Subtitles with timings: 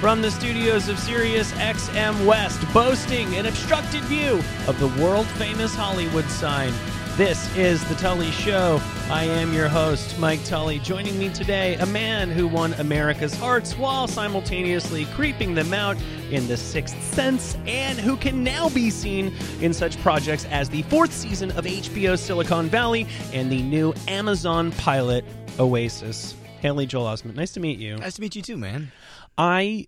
[0.00, 5.74] From the studios of Sirius XM West, boasting an obstructed view of the world famous
[5.74, 6.72] Hollywood sign.
[7.16, 8.80] This is The Tully Show.
[9.10, 10.78] I am your host, Mike Tully.
[10.78, 15.96] Joining me today, a man who won America's hearts while simultaneously creeping them out
[16.30, 20.82] in The Sixth Sense, and who can now be seen in such projects as the
[20.82, 25.24] fourth season of HBO's Silicon Valley and the new Amazon pilot,
[25.58, 26.36] Oasis.
[26.60, 27.96] Haley Joel Osment, nice to meet you.
[27.96, 28.92] Nice to meet you too, man.
[29.38, 29.86] I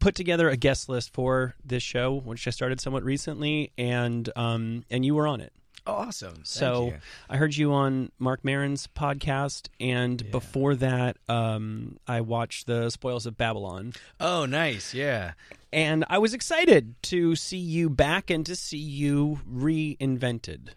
[0.00, 4.84] put together a guest list for this show, which I started somewhat recently, and um,
[4.90, 5.52] and you were on it.
[5.86, 6.34] Oh, awesome.
[6.34, 6.92] Thank So.
[7.30, 10.30] I heard you on Marc Maron's podcast, and Yeah.
[10.30, 14.92] before that, um, I watched the Spoils of Babylon, Oh, nice.
[14.92, 15.32] Yeah.
[15.72, 20.70] and I was excited to see you back and to see you reinvented.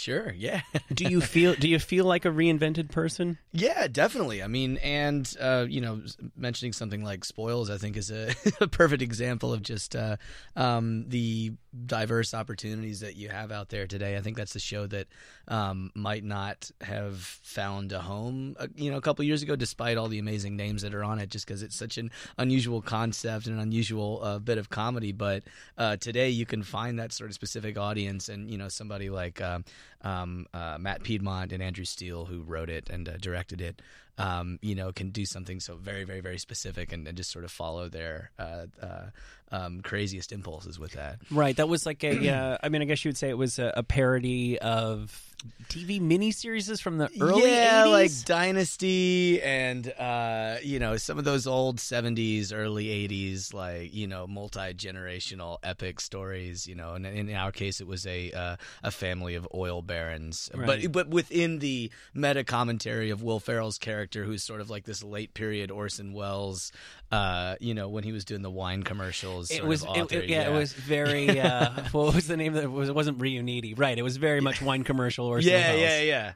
[0.00, 0.32] Sure.
[0.32, 0.62] Yeah.
[0.94, 1.54] Do you feel?
[1.54, 3.36] do you feel like a reinvented person?
[3.52, 4.42] yeah, definitely.
[4.42, 6.00] I mean, and uh, you know,
[6.34, 10.16] mentioning something like spoils, I think, is a, a perfect example of just uh,
[10.56, 11.52] um, the
[11.86, 14.16] diverse opportunities that you have out there today.
[14.16, 15.06] I think that's the show that
[15.48, 19.96] um, might not have found a home, uh, you know, a couple years ago, despite
[19.96, 23.46] all the amazing names that are on it, just because it's such an unusual concept
[23.46, 25.12] and an unusual uh, bit of comedy.
[25.12, 25.44] But
[25.78, 29.40] uh, today, you can find that sort of specific audience, and you know, somebody like
[29.40, 29.60] uh,
[30.02, 33.80] um, uh, Matt Piedmont and Andrew Steele, who wrote it and uh, directed it.
[34.20, 37.44] Um, you know, can do something so very, very, very specific, and, and just sort
[37.44, 39.06] of follow their uh, uh,
[39.50, 41.18] um, craziest impulses with that.
[41.30, 41.56] Right.
[41.56, 42.28] That was like a.
[42.28, 45.26] Uh, I mean, I guess you would say it was a, a parody of
[45.68, 47.90] TV miniseries from the early yeah, 80s?
[47.90, 54.06] like Dynasty and uh, you know some of those old '70s, early '80s, like you
[54.06, 56.66] know multi generational epic stories.
[56.66, 60.50] You know, and in our case, it was a uh, a family of oil barons,
[60.54, 60.66] Right.
[60.66, 65.02] but but within the meta commentary of Will Ferrell's character, who's sort of like this
[65.02, 66.72] late period Orson Welles.
[67.12, 70.48] Uh, you know, when he was doing the wine commercials, It was, it- it- yeah,
[70.48, 71.40] it was very.
[71.40, 72.70] Uh, what was the name of it?
[72.70, 73.78] Was it wasn't Riunite?
[73.78, 73.98] Right.
[73.98, 76.32] It was very much wine commercial or Yeah, yeah, yeah.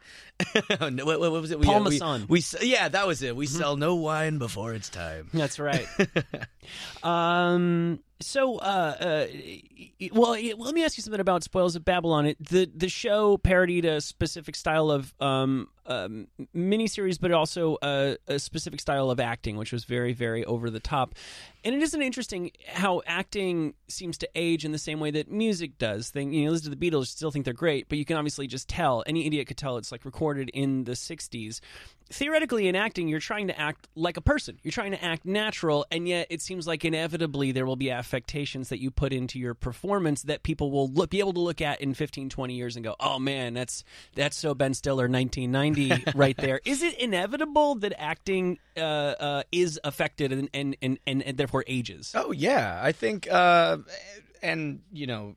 [0.91, 1.59] No, what, what was it?
[1.61, 3.37] We, Paul uh, we, we yeah, that was it.
[3.37, 5.29] We sell no wine before it's time.
[5.33, 5.87] That's right.
[7.03, 8.01] um.
[8.25, 9.27] So, uh, uh,
[10.13, 12.27] well, let me ask you something about Spoils of Babylon.
[12.27, 18.17] It, the the show parodied a specific style of um, um miniseries, but also a,
[18.27, 21.15] a specific style of acting, which was very, very over the top.
[21.65, 25.77] And it isn't interesting how acting seems to age in the same way that music
[25.77, 26.09] does.
[26.09, 28.47] Thing you know, listen to the Beatles, still think they're great, but you can obviously
[28.47, 29.05] just tell.
[29.07, 31.61] Any idiot could tell it's like recorded in the '60s.
[32.11, 34.59] Theoretically, in acting, you're trying to act like a person.
[34.63, 38.69] You're trying to act natural, and yet it seems like inevitably there will be affectations
[38.69, 41.81] that you put into your performance that people will look, be able to look at
[41.81, 43.85] in 15, 20 years and go, "Oh man, that's
[44.15, 49.81] that's so Ben Stiller 1990 right there." Is it inevitable that acting uh, uh, is
[49.83, 52.13] affected and and, and and and therefore ages?
[52.15, 53.79] Oh yeah, I think, uh,
[54.43, 55.37] and you know,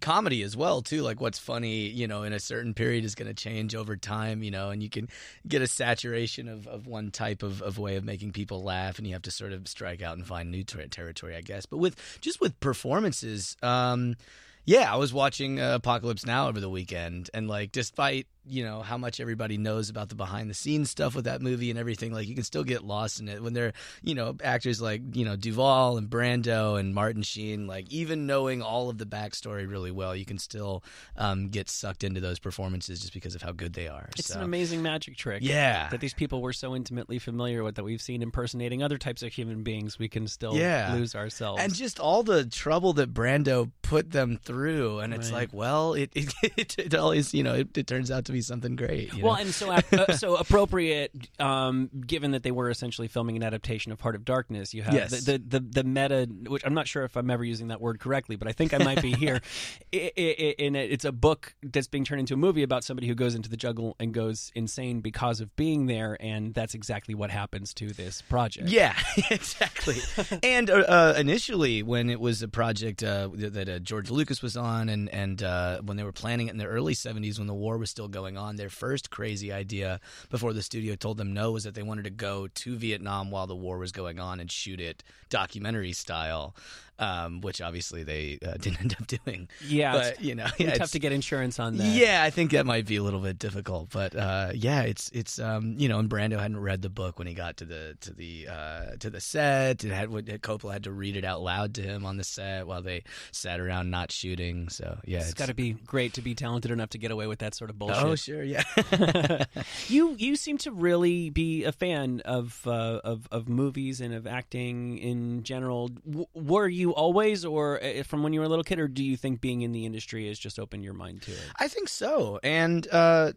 [0.00, 1.02] comedy as well too.
[1.02, 4.42] Like what's funny, you know, in a certain period is going to change over time,
[4.42, 5.08] you know, and you can
[5.46, 9.06] get a saturation of, of one type of, of way of making people laugh, and
[9.06, 11.66] you have to sort of strike out and find new ter- territory, I guess.
[11.66, 14.16] But with just with performances, um,
[14.64, 18.80] yeah, I was watching uh, Apocalypse Now over the weekend, and like, despite you know
[18.82, 22.12] how much everybody knows about the behind the scenes stuff with that movie and everything,
[22.12, 23.72] like you can still get lost in it when they're
[24.02, 28.62] you know actors like you know Duvall and Brando and Martin Sheen, like even knowing
[28.62, 30.82] all of the backstory really well, you can still
[31.16, 34.08] um, get sucked into those performances just because of how good they are.
[34.16, 34.38] It's so.
[34.38, 35.42] an amazing magic trick.
[35.42, 35.88] Yeah.
[35.90, 39.32] That these people were so intimately familiar with that we've seen impersonating other types of
[39.32, 40.94] human beings, we can still Yeah.
[40.94, 41.62] lose ourselves.
[41.62, 45.40] and just all the trouble that Brando put them through, and it's Right.
[45.40, 48.37] like, well, it it, it, it always you know it, it turns out to be
[48.40, 49.14] something great.
[49.22, 49.40] well, know?
[49.40, 54.00] and so uh, so appropriate, um, given that they were essentially filming an adaptation of
[54.00, 54.74] Heart of Darkness.
[54.74, 55.24] You have Yes.
[55.24, 58.00] the, the, the the meta, which I'm not sure if I'm ever using that word
[58.00, 59.40] correctly, but I think I might be here.
[59.92, 63.34] In it, it's a book that's being turned into a movie about somebody who goes
[63.34, 67.72] into the jungle and goes insane because of being there, and that's exactly what happens
[67.74, 68.68] to this project.
[68.68, 68.94] Yeah,
[69.30, 69.96] exactly.
[70.42, 74.56] and uh, uh, initially, when it was a project uh, that uh, George Lucas was
[74.56, 77.54] on, and and uh, when they were planning it in the early '70s, when the
[77.54, 80.00] war was still going on, their first crazy idea
[80.30, 83.46] before the studio told them no was that they wanted to go to Vietnam while
[83.46, 86.54] the war was going on and shoot it documentary style.
[86.98, 89.48] Um, which obviously they uh, didn't end up doing.
[89.66, 91.84] Yeah, but you know, tough yeah, it's- to get insurance on that.
[91.96, 95.38] yeah, I think that might be a little bit difficult, but uh, yeah, it's it's
[95.38, 98.12] um, you know, and Brando hadn't read the book when he got to the to
[98.12, 99.84] the uh, to the set.
[99.84, 100.08] It had
[100.42, 103.60] Coppola had to read it out loud to him on the set while they sat
[103.60, 104.68] around not shooting.
[104.68, 107.38] So yeah, It's got to be great to be talented enough to get away with
[107.40, 108.02] that sort of bullshit.
[108.04, 108.64] Oh sure, yeah.
[109.88, 114.26] you you seem to really be a fan of uh, of of movies and of
[114.26, 115.88] acting in general.
[115.88, 119.04] W- were you always, or uh, from when you were a little kid, or do
[119.04, 121.50] you think being in the industry has just opened your mind to it?
[121.58, 123.32] I think so, and uh,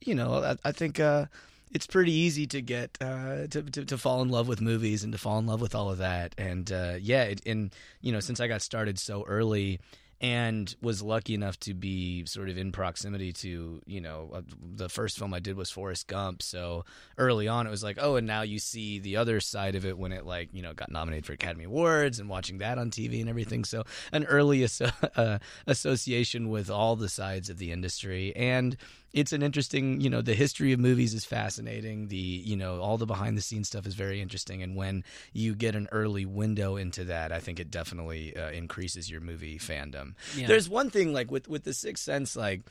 [0.00, 1.26] you know, I, I think uh,
[1.72, 5.12] it's pretty easy to get uh, to, to to fall in love with movies and
[5.12, 6.34] to fall in love with all of that.
[6.38, 9.80] And uh, yeah, it, and you know, since I got started so early
[10.20, 14.88] and was lucky enough to be sort of in proximity to you know uh, the
[14.88, 16.42] first film I did was Forrest Gump.
[16.42, 16.84] So
[17.18, 19.98] early on, it was like, oh, and now you see the other side of it
[19.98, 23.20] when it like you know got nominated for Academy Awards and watching that on TV
[23.20, 23.64] and everything.
[23.64, 28.76] So an early asso- uh, association with all the sides of the industry and
[29.12, 32.08] it's an interesting you know the history of movies is fascinating.
[32.08, 34.62] The you know all the behind the scenes stuff is very interesting.
[34.62, 39.10] And when you get an early window into that i think it definitely uh, increases
[39.10, 40.14] your movie fandom.
[40.36, 40.46] Yeah.
[40.48, 42.62] there's one thing like with with the sixth sense like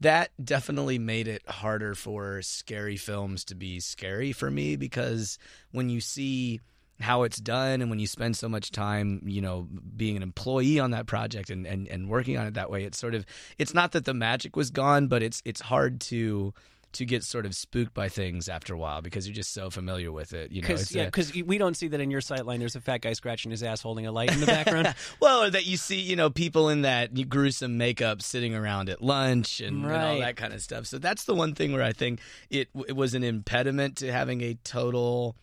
[0.00, 5.38] that definitely made it harder for scary films to be scary for me because
[5.72, 6.60] when you see
[7.00, 10.78] how it's done and when you spend so much time you know being an employee
[10.78, 13.26] on that project and, and, and working on it that way it's sort of
[13.58, 16.54] it's not that the magic was gone but it's it's hard to
[16.92, 20.12] to get sort of spooked by things after a while because you're just so familiar
[20.12, 22.60] with it you know Because yeah, because we don't see that in your sightline.
[22.60, 24.94] There's a fat guy scratching his ass, holding a light in the background.
[25.20, 29.02] well, or that you see, you know, people in that gruesome makeup sitting around at
[29.02, 30.20] lunch and, and all Right.
[30.20, 30.86] that kind of stuff.
[30.86, 34.40] So that's the one thing where I think it it was an impediment to having
[34.42, 35.34] a total,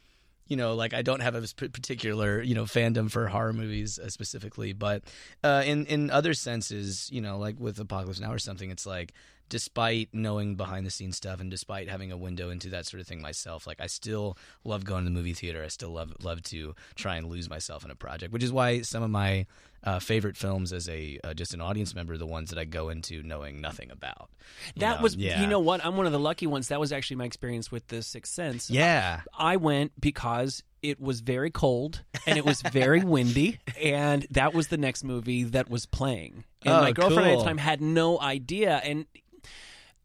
[0.51, 4.09] you know, like I don't have a particular, you know, fandom for horror movies uh,
[4.09, 5.01] specifically, but
[5.45, 9.13] uh, in in other senses, you know, like with Apocalypse Now or something, it's like
[9.51, 13.05] despite knowing behind the scenes stuff and despite having a window into that sort of
[13.05, 16.41] thing myself like i still love going to the movie theater i still love love
[16.41, 19.45] to try and lose myself in a project which is why some of my
[19.83, 22.87] uh, favorite films as a uh, just an audience member the ones that i go
[22.89, 24.29] into knowing nothing about
[24.77, 25.03] That know?
[25.03, 25.83] was, yeah you know what?
[25.85, 26.67] I'm one of the lucky ones.
[26.69, 28.69] That was actually my experience with The Sixth Sense.
[28.69, 34.53] yeah I went because it was very cold and it was very windy, and that
[34.53, 36.43] was the next movie that was playing.
[36.63, 39.05] And Oh, my girlfriend at the time had no idea, and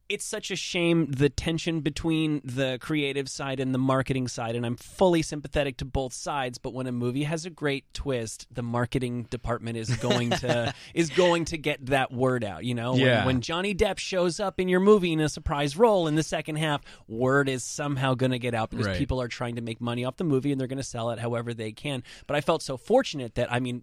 [0.08, 4.64] it's such a shame the tension between the creative side and the marketing side and
[4.64, 8.62] i'm fully sympathetic to both sides but when a movie has a great twist the
[8.62, 12.92] marketing department is going to is going to get that word out you know?
[12.92, 16.22] When- when, johnny depp shows up in your movie in a surprise role in the
[16.22, 18.98] second half word is somehow going to get out because Right.
[18.98, 21.18] people are trying to make money off the movie and they're going to sell it
[21.18, 22.02] however they can.
[22.26, 23.82] But i felt so fortunate that i mean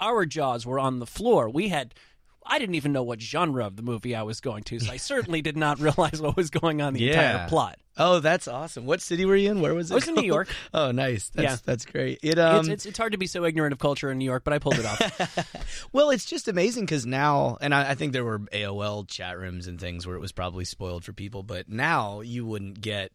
[0.00, 1.48] our jaws were on the floor.
[1.48, 1.94] We had
[2.48, 4.96] I didn't even know what genre of the movie I was going to, so I
[4.98, 7.10] certainly did not realize what was going on the Yeah.
[7.36, 7.78] entire plot.
[7.98, 10.22] oh that's awesome what city were you in where was it I was in New?
[10.22, 10.48] York.
[10.74, 11.56] oh nice that's Yeah.
[11.64, 14.18] that's great it um it's, it's it's hard to be so ignorant of culture in
[14.18, 15.56] New York, but I pulled it off.
[15.92, 19.66] Well, it's just amazing because now, and I, I think there were AOL chat rooms
[19.66, 23.12] and things where it was probably spoiled for people, but now you wouldn't get,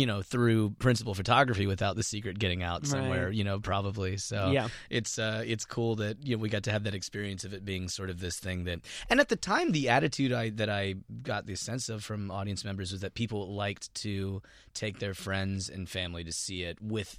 [0.00, 3.34] you know, through principal photography without the secret getting out somewhere, Right.
[3.34, 4.16] you know, probably.
[4.16, 4.68] So Yeah.
[4.88, 7.64] it's uh, it's cool that you know we got to have that experience of it
[7.64, 8.80] being sort of this thing that,
[9.10, 12.64] and at the time, the attitude I that I got the sense of from audience
[12.64, 14.40] members was that people liked to
[14.74, 17.18] take their friends and family to see it with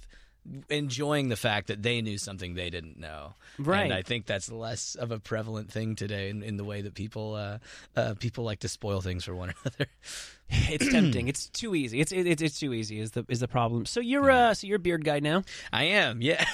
[0.68, 3.34] enjoying the fact that they knew something they didn't know.
[3.58, 3.84] Right.
[3.84, 6.94] And I think that's less of a prevalent thing today in, in the way that
[6.94, 7.58] people uh,
[7.94, 9.86] uh, people like to spoil things for one another.
[10.70, 11.28] it's tempting.
[11.28, 12.00] It's too easy.
[12.00, 13.00] It's it, it's it's too easy.
[13.00, 13.86] Is the is the problem?
[13.86, 15.44] So you're uh so you're a beard guy now.
[15.72, 16.44] I am, yeah.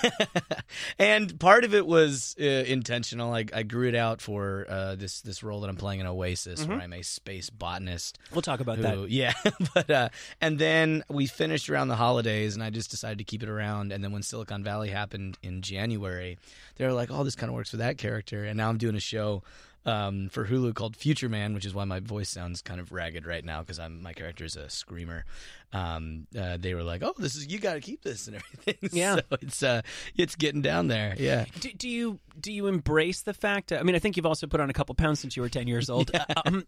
[0.99, 3.33] and part of it was uh, intentional.
[3.35, 6.65] I, I grew it out for uh, this this role that I'm playing in Oasis,
[6.67, 8.19] where I'm a space botanist.
[8.33, 8.99] We'll talk about who- that.
[9.19, 9.33] Yeah,
[9.75, 10.09] but uh,
[10.41, 13.91] and then we finished around the holidays, and I just decided to keep it around.
[13.93, 16.39] And then when Silicon Valley happened in January,
[16.77, 18.95] they were like, "Oh, this kind of works for that character." And now I'm doing
[18.95, 19.43] a show
[19.87, 23.27] um, for Hulu called Future Man, which is why my voice sounds kind of ragged
[23.27, 25.25] right now because I'm my character is a screamer.
[25.73, 28.89] Um, uh, they were like, "Oh, this is you got to keep this and everything."
[28.99, 29.17] Yeah.
[29.17, 29.83] so it's uh,
[30.17, 31.15] it's getting down there.
[31.19, 31.45] Yeah.
[31.61, 33.73] Do, do you do you embrace the fact?
[33.73, 35.67] I mean, I think you've also put on a couple pounds since you were ten
[35.69, 36.11] years old.
[36.45, 36.65] um,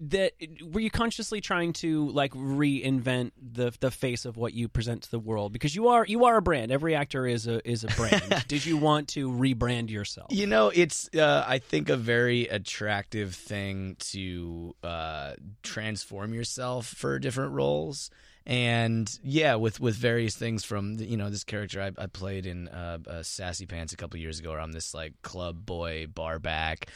[0.00, 0.32] that
[0.70, 5.10] were you consciously trying to like reinvent the the face of what you present to
[5.10, 6.70] the world because you are you are a brand.
[6.70, 8.44] Every actor is a is a brand.
[8.48, 10.28] Did you want to rebrand yourself?
[10.30, 17.18] You know, it's uh, I think a very attractive thing to uh, transform yourself for
[17.18, 18.10] different roles.
[18.46, 22.68] And yeah, with with various things from you know this character I, I played in
[22.68, 26.38] uh, uh, Sassy Pants a couple years ago, where I'm this like club boy bar
[26.38, 26.86] back,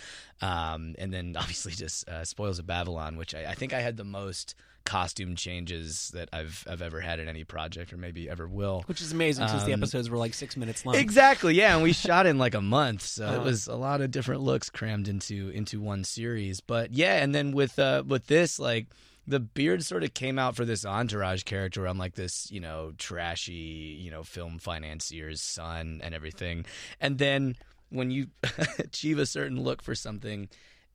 [0.40, 3.96] um, and then obviously just uh, Spoils of Babylon, which I, I think I had
[3.96, 4.54] the most
[4.84, 8.84] costume changes that I've I've ever had in any project or maybe ever will.
[8.86, 10.94] Which is amazing since the Um, episodes were like six minutes long.
[10.94, 13.40] Exactly, yeah, and we shot in like a month, so Uh-huh.
[13.40, 16.60] it was a lot of different looks crammed into into one series.
[16.60, 18.86] But yeah, and then with uh with this, like
[19.30, 21.86] the beard sort of came out for this entourage character.
[21.86, 26.66] I'm like this, you know, trashy, you know, film financier's son and everything.
[27.00, 27.56] And then
[27.90, 28.26] when you
[28.78, 30.48] achieve a certain look for something,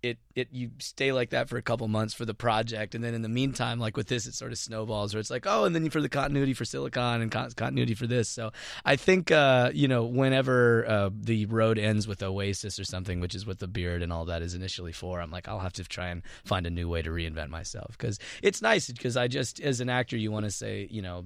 [0.06, 3.14] it it you stay like that for a couple months for the project, and then
[3.14, 5.76] in the meantime, like with this, it sort of snowballs where it's like, oh, and
[5.76, 8.30] then for the continuity for Silicon and con- continuity for this.
[8.30, 8.52] So
[8.86, 13.36] I think uh, you know whenever uh, the road ends with Oasis or something, which
[13.36, 15.84] is what the beard and all that is initially for, I'm like, I'll have to
[15.84, 19.60] try and find a new way to reinvent myself because it's nice because I just
[19.60, 21.26] as an actor, you want to say, you know.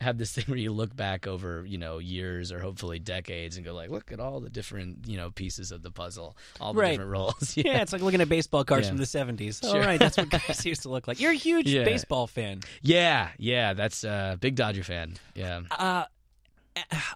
[0.00, 3.64] Have this thing where you look back over, you know, years or hopefully decades and
[3.66, 6.80] go like, look at all the different, you know, pieces of the puzzle, all the
[6.80, 6.90] Right.
[6.92, 7.56] different roles.
[7.56, 8.90] yeah, it's like looking at baseball cards Yeah.
[8.90, 9.60] from the seventies.
[9.64, 9.80] All Sure.
[9.80, 11.18] right, that's what guys used to look like.
[11.20, 11.84] You're a huge Yeah.
[11.84, 12.60] baseball fan.
[12.82, 15.14] Yeah, yeah, that's a uh, big Dodger fan.
[15.34, 15.62] Yeah.
[15.70, 16.04] Uh,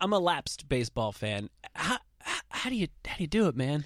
[0.01, 1.51] I'm a lapsed baseball fan.
[1.75, 1.99] How,
[2.49, 3.85] how do you how do you do it, man?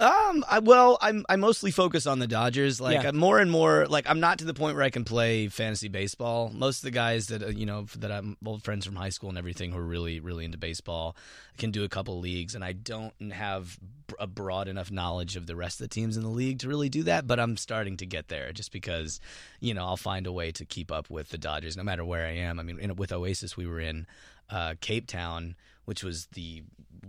[0.00, 2.80] Um, I, well, I'm I mostly focus on the Dodgers.
[2.80, 3.08] Like Yeah.
[3.08, 5.88] I'm more and more like I'm not to the point where I can play fantasy
[5.88, 6.52] baseball.
[6.54, 9.28] Most of the guys that uh, you know that I'm old friends from high school
[9.28, 11.16] and everything who are really really into baseball
[11.56, 13.76] can do a couple leagues, and I don't have
[14.20, 16.88] a broad enough knowledge of the rest of the teams in the league to really
[16.88, 17.26] do that.
[17.26, 19.18] But I'm starting to get there, just because
[19.58, 22.24] you know I'll find a way to keep up with the Dodgers no matter where
[22.24, 22.60] I am.
[22.60, 24.06] I mean, in, with Oasis, we were in
[24.48, 26.62] uh, Cape Town, which was the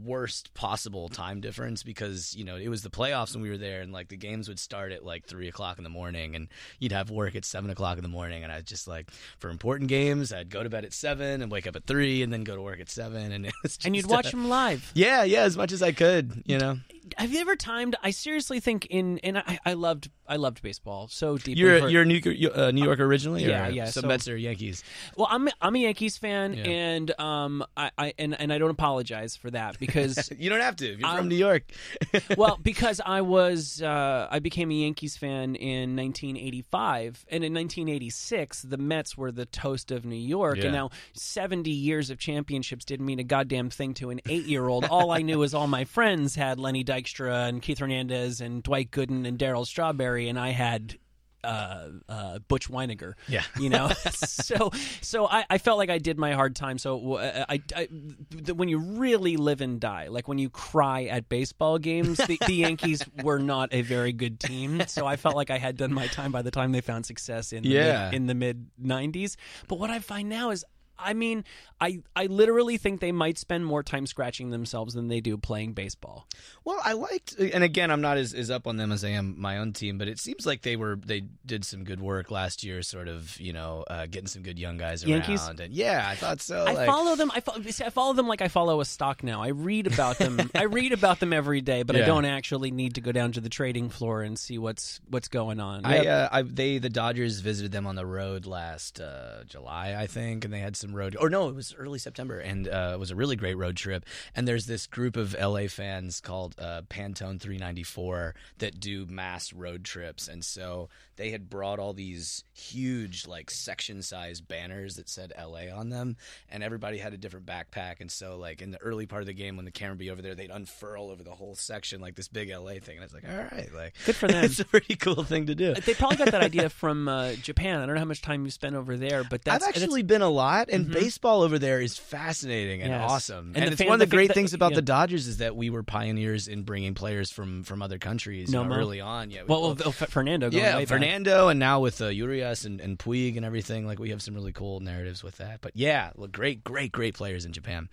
[0.03, 3.81] worst possible time difference because you know it was the playoffs when we were there
[3.81, 6.47] and like the games would start at like three o'clock in the morning and
[6.79, 9.89] you'd have work at seven o'clock in the morning and I just like for important
[9.89, 12.55] games I'd go to bed at seven and wake up at three and then go
[12.55, 14.91] to work at seven and it was just, And you'd watch uh, them live.
[14.93, 16.77] yeah yeah as much as I could you know
[17.17, 17.95] Have you ever timed?
[18.03, 21.53] I seriously think in and I, I loved I loved baseball so deeply.
[21.59, 24.27] you're for- you're New York, uh, New York originally or Yeah, yeah, some so- Mets
[24.27, 24.83] or Yankees
[25.17, 26.63] Well, I'm I'm a Yankees fan, Yeah.
[26.65, 30.75] and um, I, I and and I don't apologize for that because you don't have
[30.77, 31.71] to if you're Um, from New York
[32.37, 38.61] well, because I was uh, I became a Yankees fan in 1985, and in 1986
[38.63, 40.65] the Mets were the toast of New York, Yeah.
[40.65, 44.67] and now 70 years of championships didn't mean a goddamn thing to an eight year
[44.67, 44.85] old.
[44.85, 48.91] all I knew is all my friends had Lenny Dykstra and Keith Hernandez and Dwight
[48.91, 50.97] Gooden and Darryl Strawberry, and I had.
[51.43, 53.43] Uh, uh, Butch Wynegar, Yeah.
[53.59, 53.87] you know.
[54.11, 56.77] so, so I, I felt like I did my hard time.
[56.77, 61.05] So, uh, I, I th- when you really live and die, like when you cry
[61.05, 64.83] at baseball games, the, the Yankees were not a very good team.
[64.87, 67.53] So I felt like I had done my time by the time they found success
[67.53, 68.05] in the Yeah.
[68.09, 69.35] mid, in the mid '90s.
[69.69, 70.65] But what I find now is.
[70.99, 71.43] I mean,
[71.81, 75.73] I I literally think they might spend more time scratching themselves than they do playing
[75.73, 76.27] baseball.
[76.65, 79.39] Well, I liked, and again, I'm not as, as up on them as I am
[79.39, 82.63] my own team, but it seems like they were they did some good work last
[82.63, 85.41] year, sort of, you know, uh, getting some good young guys Yankees?
[85.45, 85.59] around.
[85.61, 86.65] And yeah, I thought so.
[86.65, 87.31] I like- follow them.
[87.33, 89.41] I follow, see, I follow them like I follow a stock now.
[89.41, 90.51] I read about them.
[90.55, 93.41] I read about them every day, but I don't actually need to go down to
[93.41, 95.85] the trading floor and see what's what's going on.
[95.85, 96.15] I, Yeah.
[96.23, 100.43] uh, I they the Dodgers visited them on the road last uh, July, I think,
[100.45, 101.15] and they had some road.
[101.19, 104.05] Or no, it was early September, and uh, it was a really great road trip.
[104.35, 109.83] And there's this group of LA fans called uh, Pantone 394 that do mass road
[109.83, 110.89] trips, and so
[111.19, 116.15] they had brought all these huge, like section size banners that said LA on them,
[116.49, 117.99] and everybody had a different backpack.
[117.99, 120.09] And so, like in the early part of the game, when the camera would be
[120.09, 123.03] over there, they'd unfurl over the whole section like this big LA thing, and I
[123.03, 124.43] was like, all right, like Good for them.
[124.45, 125.73] it's a pretty cool thing to do.
[125.73, 127.81] they probably got that idea from uh, Japan.
[127.81, 130.21] I don't know how much time you spent over there, but that's I've actually been
[130.21, 133.11] a lot, and baseball over there is fascinating and Yes.
[133.11, 133.47] awesome.
[133.55, 134.77] And And, it's fan- one of the the great that- things about yeah.
[134.77, 138.51] the Dodgers is that we were pioneers in bringing players from from other countries.
[138.51, 139.41] You know, early on, yeah.
[139.41, 140.49] we well, well, Fernando.
[140.49, 143.97] Going yeah, way Fernando, and now with uh, Urias and, and Puig and everything, like
[143.97, 145.59] we have some really cool narratives with that.
[145.59, 147.89] But yeah, look, great, great, great players in Japan.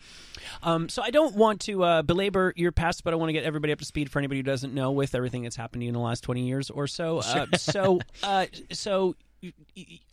[0.63, 3.45] Um, so I don't want to uh, belabor your past, but I want to get
[3.45, 5.89] everybody up to speed for anybody who doesn't know with everything that's happened to you
[5.89, 7.19] in the last twenty years or so.
[7.21, 9.15] Uh, so, uh, so.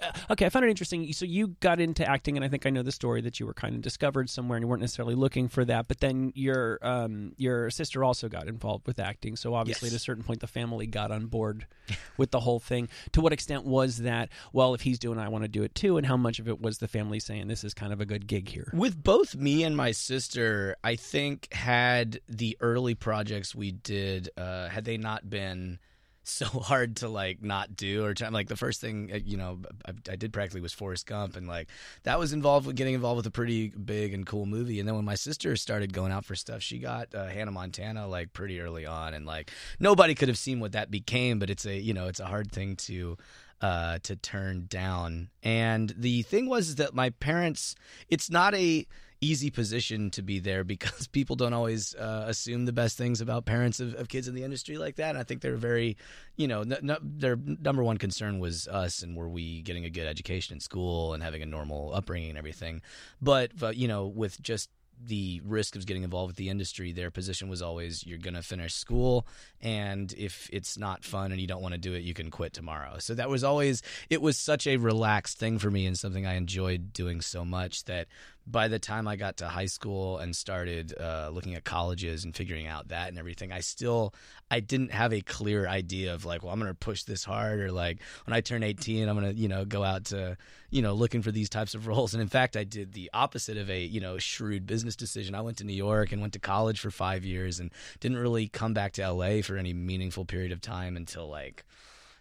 [0.01, 1.11] Uh, Okay, I found it interesting.
[1.13, 3.53] So you got into acting, and I think I know the story that you were
[3.53, 5.87] kind of discovered somewhere, and you weren't necessarily looking for that.
[5.87, 9.35] But then your um, your sister also got involved with acting.
[9.35, 9.93] So obviously, Yes.
[9.93, 11.65] at a certain point, the family got on board
[12.17, 12.89] with the whole thing.
[13.13, 14.29] To what extent was that?
[14.51, 15.97] Well, if he's doing, it, I want to do it too.
[15.97, 18.27] And how much of it was the family saying this is kind of a good
[18.27, 18.69] gig here?
[18.73, 24.69] With both me and my sister, I think had the early projects we did, uh,
[24.69, 25.79] had they not been
[26.23, 29.59] so hard to like not do or try, like the first thing uh, you know
[29.85, 31.69] I, I, did practically was Forrest Gump and like
[32.03, 34.95] that was involved with getting involved with a pretty big and cool movie and then
[34.95, 38.61] when my sister started going out for stuff she got uh, Hannah Montana like pretty
[38.61, 41.93] early on and like nobody could have seen what that became but it's a you
[41.93, 43.17] know it's a hard thing to
[43.61, 47.75] uh, to turn down and the thing was that my parents
[48.09, 48.85] it's not a
[49.23, 53.45] easy position to be there because people don't always uh, assume the best things about
[53.45, 55.09] parents of, of, kids in the industry like that.
[55.09, 55.97] And I think they're very,
[56.35, 59.89] you know, n- n- their number one concern was us and were we getting a
[59.89, 62.81] good education in school and having a normal upbringing and everything.
[63.21, 64.69] But, but you know, with just
[65.05, 68.41] the risk of getting involved with the industry, their position was always you're going to
[68.41, 69.27] finish school,
[69.61, 72.53] and if it's not fun and you don't want to do it, you can quit
[72.53, 72.97] tomorrow.
[72.99, 76.35] So that was always it was such a relaxed thing for me and something I
[76.35, 78.07] enjoyed doing so much that
[78.45, 82.35] by the time I got to high school and started uh, looking at colleges and
[82.35, 84.13] figuring out that and everything, I still
[84.51, 87.59] I didn't have a clear idea of like, well, I'm going to push this hard,
[87.61, 90.37] or like when I turn 18, I'm going to you know go out to
[90.69, 92.13] you know looking for these types of roles.
[92.13, 95.35] And in fact, I did the opposite of a you know shrewd business decision.
[95.35, 98.47] I went to New York and went to college for five years and didn't really
[98.47, 101.63] come back to LA for any meaningful period of time until like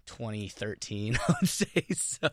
[0.07, 1.87] 2013, I would say.
[1.91, 2.29] So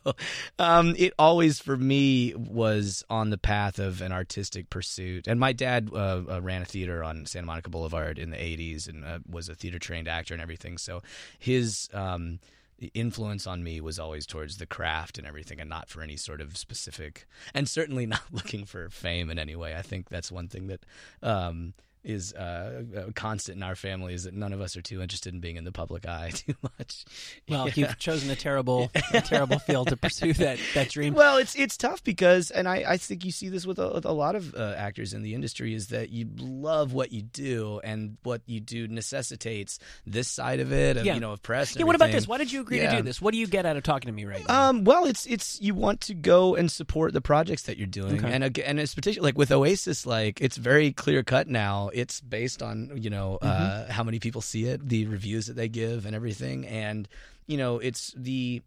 [0.58, 5.28] um, it always, for me, was on the path of an artistic pursuit.
[5.28, 8.88] And my dad uh, uh, ran a theater on Santa Monica Boulevard in the 80s
[8.88, 10.78] and uh, was a theater trained actor and everything.
[10.78, 11.02] So
[11.38, 11.90] his.
[11.94, 12.40] Um,
[12.94, 16.40] influence on me was always towards the craft and everything and not for any sort
[16.40, 20.48] of specific and certainly not looking for fame in any way i think that's one
[20.48, 20.86] thing that
[21.22, 22.84] um, is uh,
[23.16, 25.66] constant in our family is that none of us are too interested in being in
[25.66, 27.06] the public eye too much.
[27.48, 27.74] Well, yeah.
[27.76, 31.14] you've chosen a terrible, a terrible field to pursue that that dream.
[31.14, 34.06] Well, it's it's tough because, and I, I think you see this with a, with
[34.06, 37.82] a lot of uh, actors in the industry, is that you love what you do,
[37.84, 41.16] and what you do necessitates this side of it, of, yeah.
[41.16, 41.76] you know, of press.
[41.76, 41.84] yeah.
[41.84, 42.28] What about this?
[42.28, 42.92] Why did you agree yeah.
[42.92, 43.22] to do this?
[43.22, 44.70] What do you get out of talking to me right now?
[44.70, 48.24] Um, well, it's it's you want to go and support the projects that you're doing,
[48.24, 48.32] okay.
[48.32, 52.62] and and it's particularly like with Oasis, like it's very clear cut now it's based
[52.62, 53.90] on you know uh, mm-hmm.
[53.90, 56.66] uh, how many people see it, the reviews that they give, and everything.
[56.66, 57.08] And
[57.48, 58.62] you know, it's the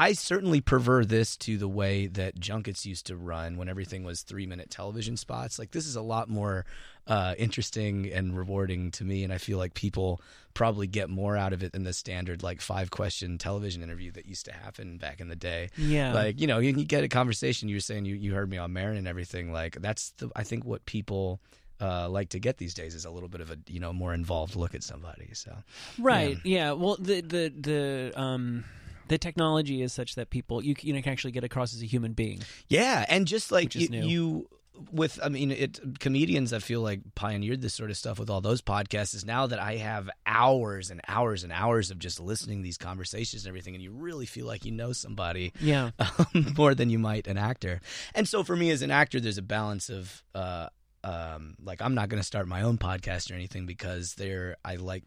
[0.00, 4.22] I certainly prefer this to the way that junkets used to run when everything was
[4.22, 5.58] three minute television spots.
[5.58, 6.64] Like this is a lot more
[7.06, 10.22] uh, interesting and rewarding to me, and I feel like people
[10.54, 14.24] probably get more out of it than the standard like five question television interview that
[14.24, 15.68] used to happen back in the day.
[15.76, 17.68] Yeah, like you know you, you get a conversation.
[17.68, 19.52] You were saying you you heard me on Maron and everything.
[19.52, 21.40] Like that's the I think what people
[21.80, 24.14] uh, like to get these days is a little bit of a you know more
[24.14, 25.30] involved look at somebody.
[25.34, 25.56] So
[25.98, 26.66] right, yeah.
[26.66, 26.72] yeah.
[26.72, 28.64] Well, the the the um
[29.08, 31.86] the technology is such that people you you know, can actually get across as a
[31.86, 32.40] human being.
[32.68, 34.48] Yeah, and just like you, you
[34.92, 38.40] with I mean it comedians I feel like pioneered this sort of stuff with all
[38.40, 42.58] those podcasts is now that I have hours and hours and hours of just listening
[42.58, 46.54] to these conversations and everything and you really feel like you know somebody yeah um,
[46.56, 47.80] more than you might an actor
[48.14, 50.68] and so for me as an actor there's a balance of uh,
[51.04, 54.76] um, like I'm not going to start my own podcast or anything because there I
[54.76, 55.04] like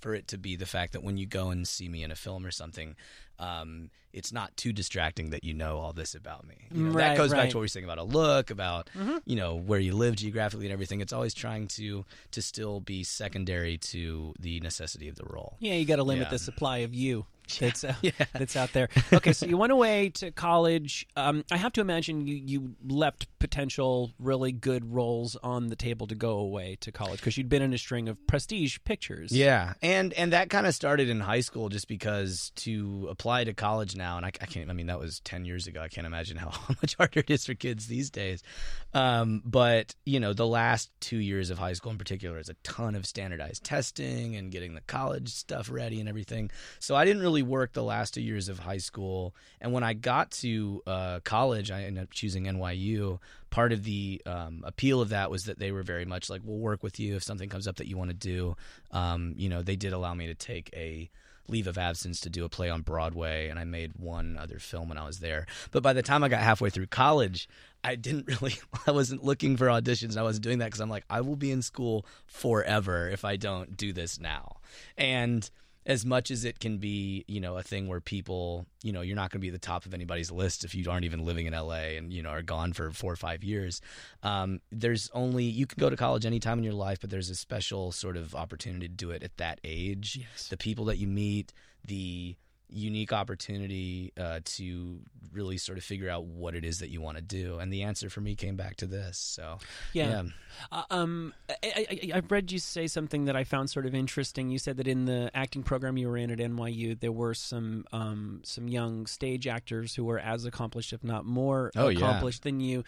[0.00, 2.16] for it to be the fact that when you go and see me in a
[2.16, 2.96] film or something,
[3.38, 6.56] um, it's not too distracting that you know all this about me.
[6.72, 7.42] You know, right, that goes right.
[7.42, 9.18] back to what we are saying about a look, about mm-hmm.
[9.24, 11.00] you know where you live geographically and everything.
[11.00, 15.56] It's always trying to to still be secondary to the necessity of the role.
[15.60, 16.30] Yeah, you got to limit yeah.
[16.30, 17.26] the supply of you
[17.60, 18.12] that's uh, yeah.
[18.32, 18.88] that's out there.
[19.12, 21.06] Okay, so you went away to college.
[21.16, 26.06] Um, I have to imagine you you left potential really good roles on the table
[26.06, 29.32] to go away to college because you'd been in a string of prestige pictures.
[29.32, 33.54] Yeah, and and that kind of started in high school just because to apply to
[33.54, 34.70] college now, and I, I, can't.
[34.70, 35.80] I mean, that was ten years ago.
[35.80, 38.42] I can't imagine how, how much harder it is for kids these days.
[38.92, 42.54] Um, but you know, the last two years of high school in particular is a
[42.62, 46.50] ton of standardized testing and getting the college stuff ready and everything.
[46.78, 49.94] So I didn't really work the last two years of high school, and when I
[49.94, 53.18] got to uh, college, I ended up choosing NYU
[53.50, 56.58] part of the um, appeal of that was that they were very much like, we'll
[56.58, 58.56] work with you if something comes up that you want to do.
[58.92, 61.10] Um, you know, they did allow me to take a
[61.48, 64.88] leave of absence to do a play on Broadway, and I made one other film
[64.88, 65.46] when I was there.
[65.72, 67.48] But by the time I got halfway through college,
[67.82, 68.54] I didn't really,
[68.86, 70.16] I wasn't looking for auditions.
[70.16, 73.36] I wasn't doing that because I'm like, I will be in school forever if I
[73.36, 74.56] don't do this now.
[74.96, 75.48] And
[75.86, 79.16] as much as it can be, you know, a thing where people, you know, you're
[79.16, 81.46] not going to be at the top of anybody's list if you aren't even living
[81.46, 83.80] in LA and, you know, are gone for four or five years.
[84.22, 87.34] Um, there's only, you can go to college anytime in your life, but there's a
[87.34, 90.18] special sort of opportunity to do it at that age.
[90.20, 90.48] Yes.
[90.48, 91.52] The people that you meet,
[91.84, 92.36] the,
[92.72, 95.00] unique opportunity uh, to
[95.32, 97.58] really sort of figure out what it is that you want to do.
[97.58, 99.16] And the answer for me came back to this.
[99.18, 99.58] So
[99.92, 100.24] Yeah.
[100.72, 104.50] Uh, um, I, I, I read you say something that I found sort of interesting.
[104.50, 107.84] You said that in the acting program you were in at NYU, there were some
[107.92, 111.98] um, some young stage actors who were as accomplished, if not more Oh, yeah.
[111.98, 112.82] accomplished than you.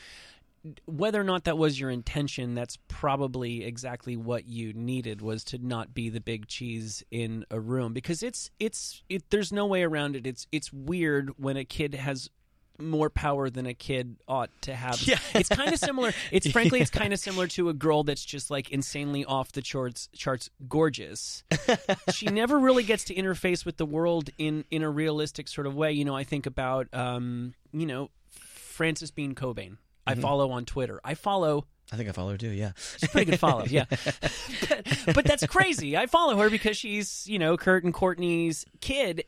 [0.86, 5.58] Whether or not that was your intention, that's probably exactly what you needed was to
[5.58, 9.82] not be the big cheese in a room because it's it's it, there's no way
[9.82, 10.26] around it.
[10.26, 12.30] It's it's weird when a kid has
[12.78, 15.00] more power than a kid ought to have.
[15.12, 15.18] Yeah.
[15.34, 16.12] It's kind of similar.
[16.30, 19.60] It's frankly, it's kind of similar to a girl that's just like insanely off the
[19.62, 21.42] charts, charts gorgeous.
[22.12, 25.74] she never really gets to interface with the world in in a realistic sort of
[25.74, 25.92] way.
[25.92, 29.76] You know, I think about um, you know, Frances Bean Cobain.
[30.06, 30.22] I mm-hmm.
[30.22, 31.00] follow on Twitter.
[31.04, 32.48] I follow I think I follow her too.
[32.48, 32.72] Yeah.
[32.96, 33.84] She's a pretty good follow, yeah.
[34.68, 35.96] but, but that's crazy.
[35.96, 39.24] I follow her because she's, you know, Kurt and Courtney's kid.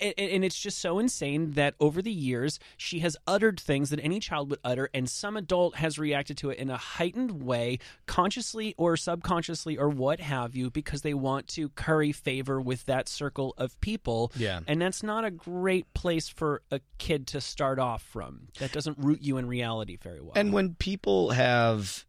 [0.00, 4.00] And, and it's just so insane that over the years she has uttered things that
[4.00, 7.78] any child would utter, and some adult has reacted to it in a heightened way,
[8.06, 13.08] consciously or subconsciously or what have you, because they want to curry favor with that
[13.08, 14.32] circle of people.
[14.36, 14.60] Yeah.
[14.66, 18.48] And that's not a great place for a kid to start off from.
[18.58, 20.32] That doesn't root you in reality very well.
[20.34, 22.04] And when people have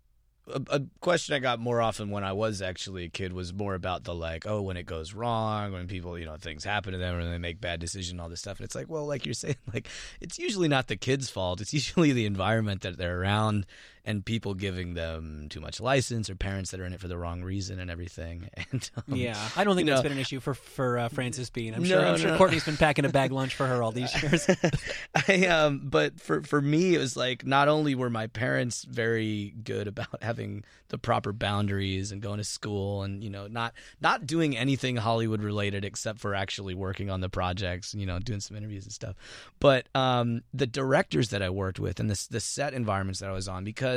[0.47, 3.75] a, a question I got more often when I was actually a kid was more
[3.75, 6.97] about the like, oh, when it goes wrong, when people, you know, things happen to
[6.97, 8.57] them or they make bad decisions, all this stuff.
[8.59, 9.87] And it's like, well, like you're saying, like
[10.19, 11.61] it's usually not the kid's fault.
[11.61, 13.65] It's usually the environment that they're around
[14.05, 17.17] and people giving them too much license or parents that are in it for the
[17.17, 18.49] wrong reason and everything.
[18.71, 21.49] And um, Yeah, I don't think that's know- been an issue for for uh, Frances
[21.49, 21.73] Bean.
[21.73, 22.05] I'm No, sure.
[22.05, 22.37] I'm sure no.
[22.37, 24.47] Courtney's been packing a bag lunch for her all these years.
[25.27, 29.53] I um but for for me it was like not only were my parents very
[29.63, 34.25] good about having the proper boundaries and going to school and you know not not
[34.25, 38.39] doing anything Hollywood related except for actually working on the projects and you know doing
[38.39, 39.15] some interviews and stuff.
[39.59, 43.33] But um the directors that I worked with and the the set environments that I
[43.33, 43.90] was on because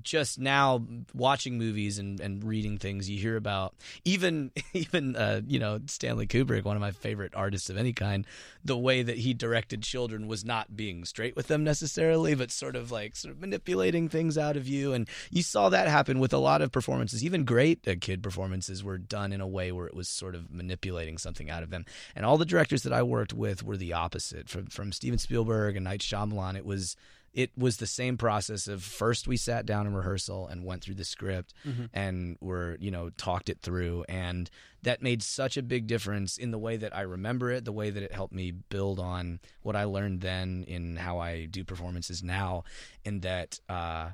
[0.00, 0.82] just now
[1.12, 6.26] watching movies and, and reading things you hear about even even uh, you know Stanley
[6.26, 8.26] Kubrick one of my favorite artists of any kind
[8.64, 12.76] the way that he directed children was not being straight with them necessarily but sort
[12.76, 14.92] of like sort of manipulating things out of you.
[14.92, 17.24] And you saw that happen with a lot of performances.
[17.24, 20.50] Even great uh, kid performances were done in a way where it was sort of
[20.50, 21.84] manipulating something out of them.
[22.14, 24.48] And all the directors that I worked with were the opposite.
[24.48, 26.96] From from Steven Spielberg and Night Shyamalan it was
[27.34, 30.94] it was the same process of first we sat down in rehearsal and went through
[30.94, 31.54] the script
[31.92, 34.50] and were you know talked it through and
[34.82, 37.90] that made such a big difference in the way that I remember it the way
[37.90, 42.22] that it helped me build on what I learned then in how I do performances
[42.22, 42.64] now
[43.04, 44.10] and that uh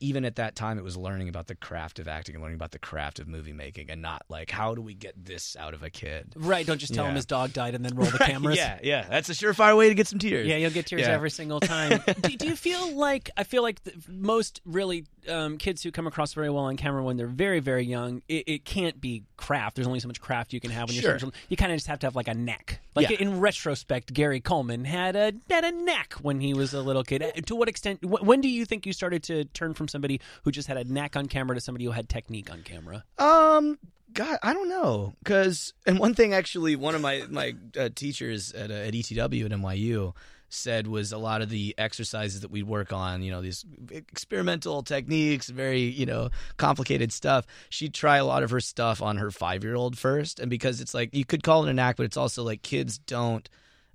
[0.00, 2.70] even at that time it was learning about the craft of acting and learning about
[2.72, 5.82] the craft of movie making and not like how do we get this out of
[5.82, 6.66] a kid right?
[6.66, 8.56] Don't just tell him his dog died and then roll the cameras.
[8.56, 11.12] yeah yeah that's a surefire way to get some tears Yeah, you'll get tears Yeah.
[11.12, 12.00] every single time.
[12.20, 16.06] do, do you feel like I feel like the, most really um, kids who come
[16.06, 19.76] across very well on camera when they're very very young, it, it can't be craft.
[19.76, 21.10] There's only so much craft you can have when Sure.
[21.12, 21.18] you're.
[21.18, 22.80] so- You kind of just have to have like a neck.
[22.94, 23.16] Like Yeah.
[23.20, 27.22] in retrospect, Gary Coleman had a had a neck when he was a little kid.
[27.22, 28.00] Uh, To what extent?
[28.04, 30.84] wh- When do you think you started to turn from somebody who just had a
[30.84, 33.04] knack on camera to somebody who had technique on camera?
[33.18, 33.78] Um,
[34.12, 35.14] God, I don't know.
[35.24, 39.44] Cause, and one thing actually, one of my my uh, teachers at uh, at ETW
[39.44, 40.14] at NYU
[40.54, 44.82] said was a lot of the exercises that we work on, you know, these experimental
[44.82, 47.46] techniques, very you know complicated stuff.
[47.68, 50.80] She'd try a lot of her stuff on her five year old first, and because
[50.80, 53.48] it's like you could call it an act, but it's also like kids don't.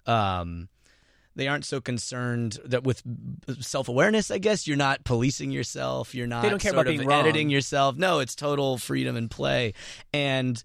[0.05, 0.69] Um,
[1.39, 3.01] they aren't so concerned that with
[3.61, 4.29] self awareness.
[4.29, 6.13] I guess you're not policing yourself.
[6.13, 6.43] You're not.
[6.43, 7.21] They don't care sort about of being wrong.
[7.21, 7.95] editing yourself.
[7.95, 9.73] No, it's total freedom and play,
[10.13, 10.61] and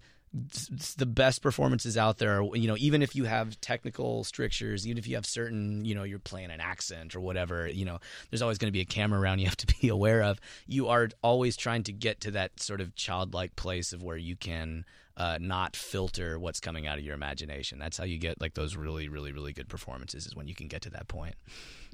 [0.97, 2.41] the best performances out there.
[2.41, 5.95] are, You know, even if you have technical strictures, even if you have certain, you
[5.95, 7.67] know, you're playing an accent or whatever.
[7.67, 10.23] You know, there's always going to be a camera around you have to be aware
[10.23, 10.39] of.
[10.67, 14.35] You are always trying to get to that sort of childlike place of where you
[14.35, 14.83] can.
[15.17, 17.79] Uh, not filter what's coming out of your imagination.
[17.79, 20.25] That's how you get like those really, really, really good performances.
[20.25, 21.35] Is when you can get to that point.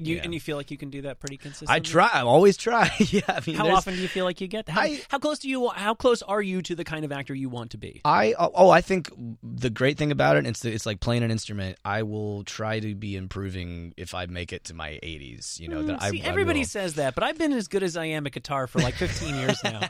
[0.05, 0.21] You Yeah.
[0.23, 1.75] and you feel like you can do that pretty consistently.
[1.75, 2.09] I try.
[2.13, 2.89] I always try.
[2.99, 3.21] yeah.
[3.27, 4.65] I mean, How there's- often do you feel like you get?
[4.65, 4.71] that?
[4.73, 5.69] How, I- how close do you?
[5.69, 8.01] How close are you to the kind of actor you want to be?
[8.05, 9.09] I oh I think
[9.43, 11.77] the great thing about it it's it's like playing an instrument.
[11.85, 15.59] I will try to be improving if I make it to my 80s.
[15.59, 16.65] You know that Mm, I See, I everybody will.
[16.65, 19.35] says that, but I've been as good as I am at guitar for like 15
[19.35, 19.81] years now.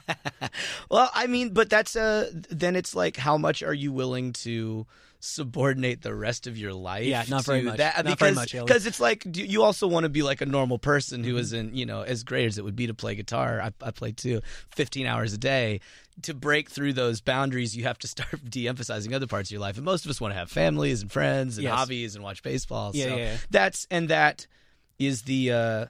[0.90, 4.86] well, I mean, but that's uh then it's like how much are you willing to
[5.24, 7.06] subordinate the rest of your life?
[7.06, 7.78] Yeah, not very to much.
[7.78, 10.42] That, Not because, very much, Because it's like do- you also want to be like
[10.42, 11.30] a normal person Mm-hmm.
[11.32, 13.62] who isn't you know as great as it would be to play guitar.
[13.62, 14.42] I, I play too,
[14.76, 15.80] 15 hours a day.
[16.24, 19.78] to break through those boundaries, you have to start de-emphasizing other parts of your life.
[19.78, 21.74] And most of us want to have families and friends and Yes.
[21.74, 22.92] hobbies and watch baseball.
[22.94, 23.38] Yeah, so yeah, yeah.
[23.50, 24.46] that's and that
[25.00, 25.52] is the.
[25.52, 25.86] Uh,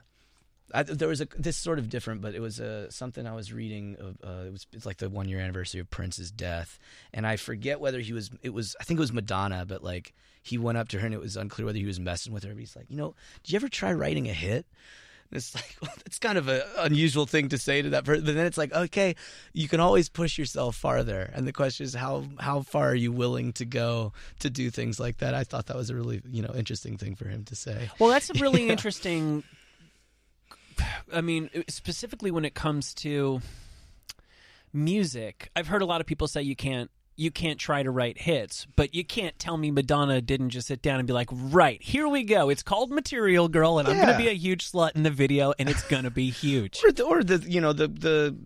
[0.74, 3.34] I, there was a this is sort of different, but it was uh, something I
[3.34, 3.96] was reading.
[3.98, 6.78] Of, uh, it was it's like the one year anniversary of Prince's death,
[7.12, 8.30] and I forget whether he was.
[8.42, 11.14] It was I think it was Madonna, but like he went up to her and
[11.14, 12.50] it was unclear whether he was messing with her.
[12.50, 14.66] But he's like, you know, did you ever try writing a hit?
[15.30, 18.24] And it's like well, it's kind of an unusual thing to say to that person,
[18.24, 19.14] but then it's like, okay,
[19.52, 23.12] you can always push yourself farther, and the question is how how far are you
[23.12, 25.34] willing to go to do things like that?
[25.34, 27.90] I thought that was a really you know interesting thing for him to say.
[27.98, 29.42] Well, that's a really interesting.
[31.12, 33.40] I mean, specifically when it comes to
[34.72, 38.18] music, I've heard a lot of people say you can't you can't try to write
[38.18, 41.82] hits, but you can't tell me Madonna didn't just sit down and be like, "Right,
[41.82, 42.48] here we go.
[42.48, 45.52] It's called Material Girl, and I'm going to be a huge slut in the video,
[45.58, 48.36] and it's going to be huge." or the, or the you know the the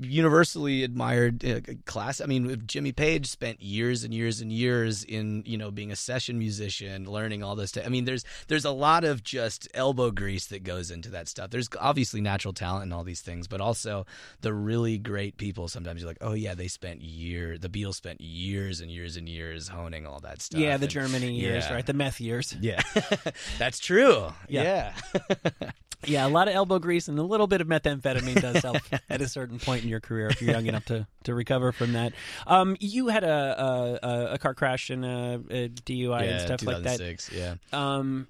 [0.00, 2.20] universally admired uh, class.
[2.20, 5.96] I mean, Jimmy Page spent years and years and years in you know being a
[5.96, 7.70] session musician, learning all this.
[7.70, 7.84] Stuff.
[7.86, 11.50] I mean, there's there's a lot of just elbow grease that goes into that stuff.
[11.50, 14.06] There's obviously natural talent and all these things, but also
[14.40, 15.68] the really great people.
[15.68, 17.58] Sometimes you're like, oh yeah, they spent year.
[17.58, 20.60] The Beatles spent years and years and years honing all that stuff.
[20.60, 21.74] yeah, the And- Germany years, yeah.
[21.74, 21.84] right?
[21.86, 22.54] The meth years.
[22.66, 22.80] Yeah,
[23.58, 24.32] that's true.
[24.48, 24.92] Yeah.
[25.22, 25.70] yeah.
[26.04, 29.22] Yeah, a lot of elbow grease and a little bit of methamphetamine does help at
[29.22, 32.12] a certain point in your career if you're young enough to, to recover from that.
[32.46, 36.82] Um, you had a a, a car crash and a, a DUI and stuff like
[36.84, 36.98] that.
[36.98, 37.54] 2006, Yeah.
[37.72, 38.28] Um,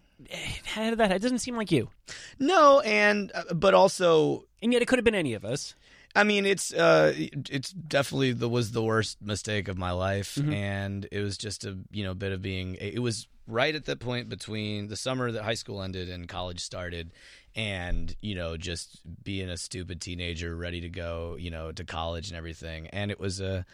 [0.65, 1.11] how did that?
[1.13, 1.91] It doesn't seem like you,
[2.39, 5.75] No, and uh, but also, and yet it could have been any of us.
[6.17, 10.53] I mean, it's uh, it's definitely the was the worst mistake of my life, Mhm.
[10.55, 12.77] and it was just a you know bit of being.
[12.81, 16.61] It was right at the point between the summer that high school ended and college
[16.61, 17.13] started,
[17.55, 22.29] and you know just being a stupid teenager ready to go you know to college
[22.29, 23.67] and everything, and it was a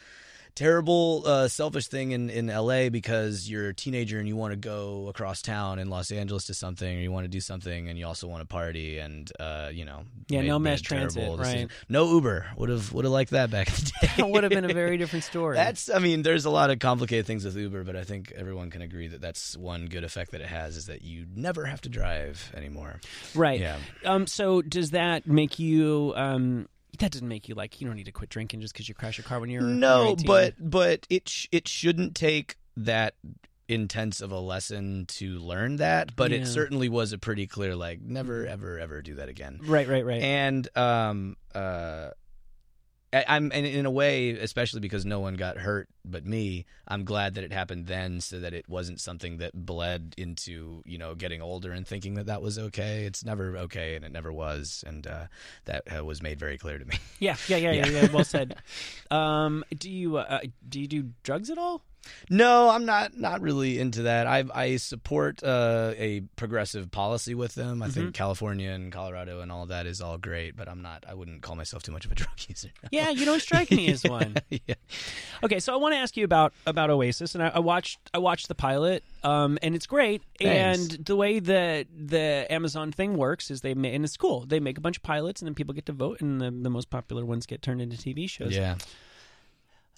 [0.54, 4.56] terrible uh, selfish thing in, in LA because you're a teenager and you want to
[4.56, 7.98] go across town in Los Angeles to something or you want to do something and
[7.98, 11.60] you also want to party and uh, you know Yeah, made- no mass transit, decision.
[11.60, 11.70] right.
[11.88, 14.50] no Uber would have would have liked that back in the day That would have
[14.50, 15.56] been a very different story.
[15.56, 18.70] that's I mean there's a lot of complicated things with Uber but I think everyone
[18.70, 21.80] can agree that that's one good effect that it has is that you never have
[21.82, 23.00] to drive anymore
[23.34, 23.58] right.
[23.60, 26.12] yeah Um, so does that make you?
[26.16, 28.94] Um, that doesn't make you like you don't need to quit drinking just because you
[28.94, 33.14] crash your car when you're no you're but but it sh- it shouldn't take that
[33.68, 36.38] intense of a lesson to learn that but Yeah.
[36.38, 40.04] it certainly was a pretty clear like never ever ever do that again right, right,
[40.04, 40.22] right.
[40.22, 42.10] and um uh
[43.12, 46.64] I'm and in a way, especially because no one got hurt but me.
[46.88, 50.98] I'm glad that it happened then, so that it wasn't something that bled into you
[50.98, 53.04] know getting older and thinking that that was okay.
[53.04, 55.26] It's never okay, and it never was, and uh,
[55.66, 56.96] that uh, was made very clear to me.
[57.20, 57.86] Yeah, yeah, yeah, yeah.
[57.86, 58.02] Yeah.
[58.02, 58.56] yeah, well said.
[59.10, 61.82] Um, do you uh, do you do drugs at all?
[62.30, 64.26] No, I'm not not really into that.
[64.26, 67.82] I I support uh, a progressive policy with them.
[67.82, 67.94] I Mm-hmm.
[68.00, 71.04] think California and Colorado and all that is all great, but I'm not.
[71.08, 72.70] I wouldn't call myself too much of a drug user.
[72.90, 74.36] Yeah, you don't strike me as one.
[74.50, 74.74] yeah.
[75.42, 78.18] Okay, so I want to ask you about about Oasis, and I, I watched I
[78.18, 80.22] watched the pilot, um, and it's great.
[80.40, 80.94] Thanks.
[80.94, 84.44] And the way that the Amazon thing works is they ma- and it's cool.
[84.46, 86.70] They make a bunch of pilots, and then people get to vote, and the, the
[86.70, 88.54] most popular ones get turned into TV shows.
[88.56, 88.76] Yeah.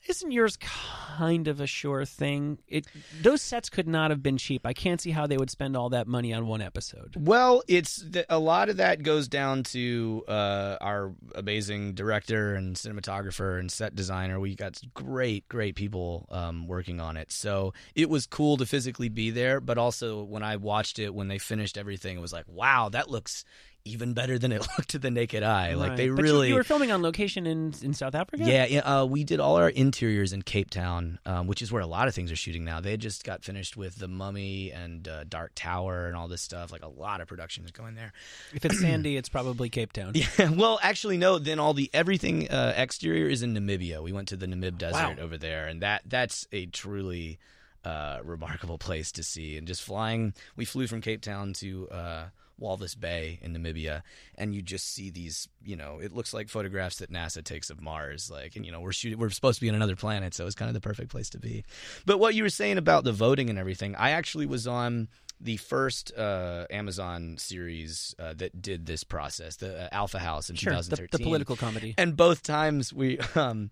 [0.06, 2.58] Isn't yours kind of a sure thing?
[2.68, 2.86] It
[3.22, 4.66] those sets could not have been cheap.
[4.66, 7.14] I can't see how they would spend all that money on one episode.
[7.18, 12.76] Well, it's the, a lot of that goes down to uh, our amazing director and
[12.76, 14.38] cinematographer and set designer.
[14.38, 17.32] We got great, great people um, working on it.
[17.32, 21.28] So it was cool to physically be there, but also when I watched it, when
[21.28, 23.44] they finished everything, it was like, wow, that looks
[23.86, 25.74] even better than it looked to the naked eye.
[25.74, 26.48] Like they But really.
[26.48, 28.44] you, were filming on location in in South Africa.
[28.44, 28.80] Yeah, yeah.
[28.80, 32.08] Uh, we did all our interiors in Cape Town, um, which is where a lot
[32.08, 32.80] of things are shooting now.
[32.80, 36.72] They just got finished with The Mummy and uh, Dark Tower and all this stuff.
[36.72, 38.12] Like a lot of production is going there.
[38.54, 40.14] If it's sandy, it's probably Cape Town.
[40.38, 41.38] Yeah, well, actually, no.
[41.38, 44.02] Then all the everything uh, exterior is in Namibia.
[44.02, 47.38] We went to the Namib Desert over there, and that that's a truly
[47.84, 49.56] uh, remarkable place to see.
[49.58, 52.24] And just flying, we flew from Cape Town to uh,
[52.60, 54.02] Walvis Bay in Namibia,
[54.36, 55.48] and you just see these.
[55.62, 58.30] You know, it looks like photographs that NASA takes of Mars.
[58.30, 60.54] Like, and you know, we're shooting, we're supposed to be on another planet, so it's
[60.54, 61.64] kind of the perfect place to be.
[62.06, 65.08] But what you were saying about the voting and everything, I actually was on
[65.40, 70.56] the first uh, Amazon series uh, that did this process, the uh, Alpha House in
[70.56, 71.08] Sure, the, 2013.
[71.18, 71.94] the political comedy.
[71.98, 73.70] And both times we, um,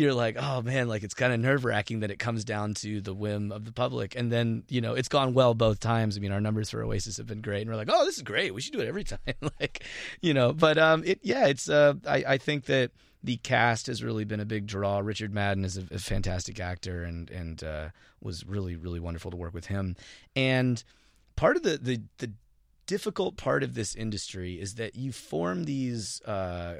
[0.00, 3.00] you're like, oh man, like it's kind of nerve wracking that it comes down to
[3.00, 4.16] the whim of the public.
[4.16, 6.16] And then, you know, it's gone well both times.
[6.16, 7.62] I mean, our numbers for Oasis have been great.
[7.62, 8.54] And we're like, oh, this is great.
[8.54, 9.18] We should do it every time.
[9.60, 9.84] like,
[10.20, 14.02] you know, but um, it, yeah, it's, uh, I, I think that the cast has
[14.02, 14.98] really been a big draw.
[14.98, 17.88] Richard Madden is a, a fantastic actor and, and, uh,
[18.22, 19.96] was really, really wonderful to work with him.
[20.34, 20.82] And
[21.36, 22.32] part of the, the, the,
[22.90, 26.78] difficult part of this industry is that you form these uh,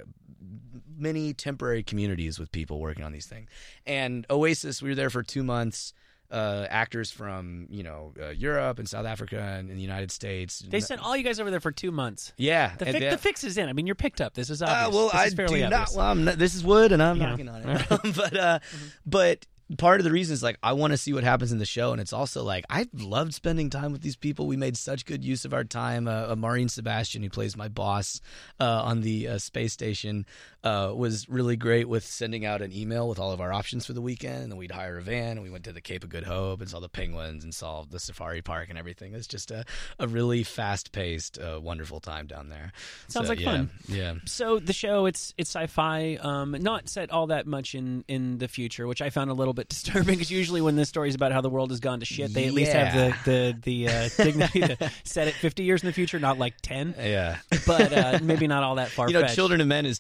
[0.98, 3.48] many temporary communities with people working on these things.
[3.86, 5.94] And Oasis, we were there for two months.
[6.32, 10.60] Uh, actors from you know uh, Europe and South Africa and, and, the United States.
[10.60, 12.32] They sent all you guys over there for two months.
[12.36, 13.68] Yeah, the, fi- the fix is in.
[13.68, 14.34] I mean, you're picked up.
[14.34, 14.94] This is uh, obvious.
[14.94, 15.70] well, this I do obvious.
[15.70, 15.88] not.
[15.92, 17.30] Well, I'm not, this is wood, and I'm Yeah.
[17.30, 17.88] knocking on it.
[18.14, 18.58] but uh,
[19.04, 19.44] but
[19.78, 21.92] part of the reason is like I want to see what happens in the show,
[21.92, 24.46] and it's also like I loved spending time with these people.
[24.46, 26.08] We made such good use of our time.
[26.08, 28.20] Uh, uh, Maureen Sebastian, who plays my boss
[28.58, 30.26] uh, on the uh, space station,
[30.62, 33.92] uh, was really great with sending out an email with all of our options for
[33.92, 36.10] the weekend, and then we'd hire a van, and we went to the Cape of
[36.10, 39.14] Good Hope and saw the penguins and saw the safari park and everything.
[39.14, 39.64] It's just a,
[39.98, 42.72] a really fast paced, uh, wonderful time down there.
[43.08, 43.70] Sounds So, like yeah, fun.
[43.88, 44.14] Yeah.
[44.26, 48.48] So the show, it's it's sci-fi, um, not set all that much in in the
[48.48, 51.40] future, which I found a little bit disturbing because usually when this story's about how
[51.40, 54.60] the world has gone to shit, they at least have the the the uh, dignity
[54.60, 56.94] to set it 50 years in the future, not like 10.
[56.98, 57.38] Yeah.
[57.66, 59.08] But uh, maybe not all that far.
[59.10, 59.98] you know, Children of Men is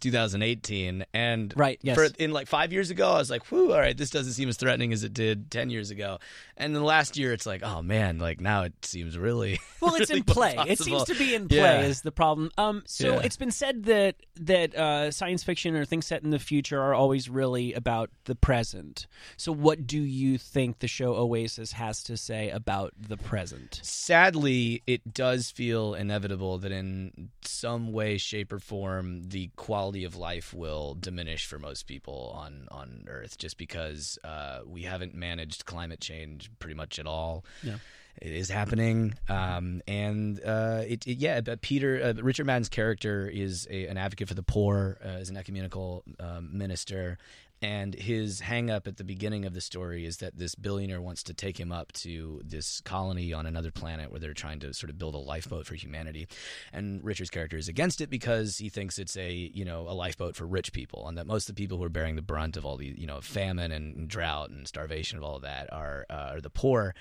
[0.54, 1.96] 2018, and Right, yes.
[1.96, 4.48] for in like five years ago, I was like, "Whoo, all right, this doesn't seem
[4.48, 6.18] as threatening as it did 10 years ago."
[6.56, 10.10] And then last year, it's like, "Oh man, like now it seems really Well, it's
[10.10, 10.56] really in play.
[10.68, 11.80] It seems to be in play Yeah.
[11.82, 12.50] is the problem.
[12.58, 13.20] Um, so Yeah.
[13.24, 16.94] it's been said that that uh, science fiction or things set in the future are
[16.94, 19.06] always really about the present.
[19.36, 23.80] So, what do you think the show Oasis has to say about the present?
[23.82, 30.16] Sadly, it does feel inevitable that in some way, shape, or form, the quality of
[30.16, 35.66] life will diminish for most people on on Earth, just because uh, we haven't managed
[35.66, 37.44] climate change pretty much at all.
[37.62, 37.76] Yeah.
[38.20, 41.40] It is happening, um, and uh, it, it yeah.
[41.40, 45.30] But Peter uh, Richard Madden's character is a, an advocate for the poor, uh, is
[45.30, 47.18] an ecumenical um, minister,
[47.62, 51.22] and his hang up at the beginning of the story is that this billionaire wants
[51.24, 54.88] to take him up to this colony on another planet where they're trying to sort
[54.88, 56.26] of build a lifeboat for humanity.
[56.72, 60.36] And Richard's character is against it because he thinks it's a, you know, a lifeboat
[60.36, 62.64] for rich people and that most of the people who are bearing the brunt of
[62.64, 66.32] all the, you know, famine and drought and starvation of all of that are, uh,
[66.32, 66.94] are the poor.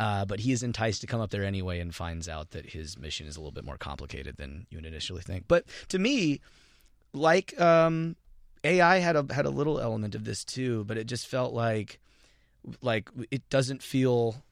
[0.00, 2.98] Uh, but he is enticed to come up there anyway and finds out that his
[2.98, 5.44] mission is a little bit more complicated than you would initially think.
[5.46, 6.40] But to me,
[7.12, 8.16] like um,
[8.66, 11.98] AI had a had a little element of this too, but it just felt like
[12.82, 14.42] like it doesn't feel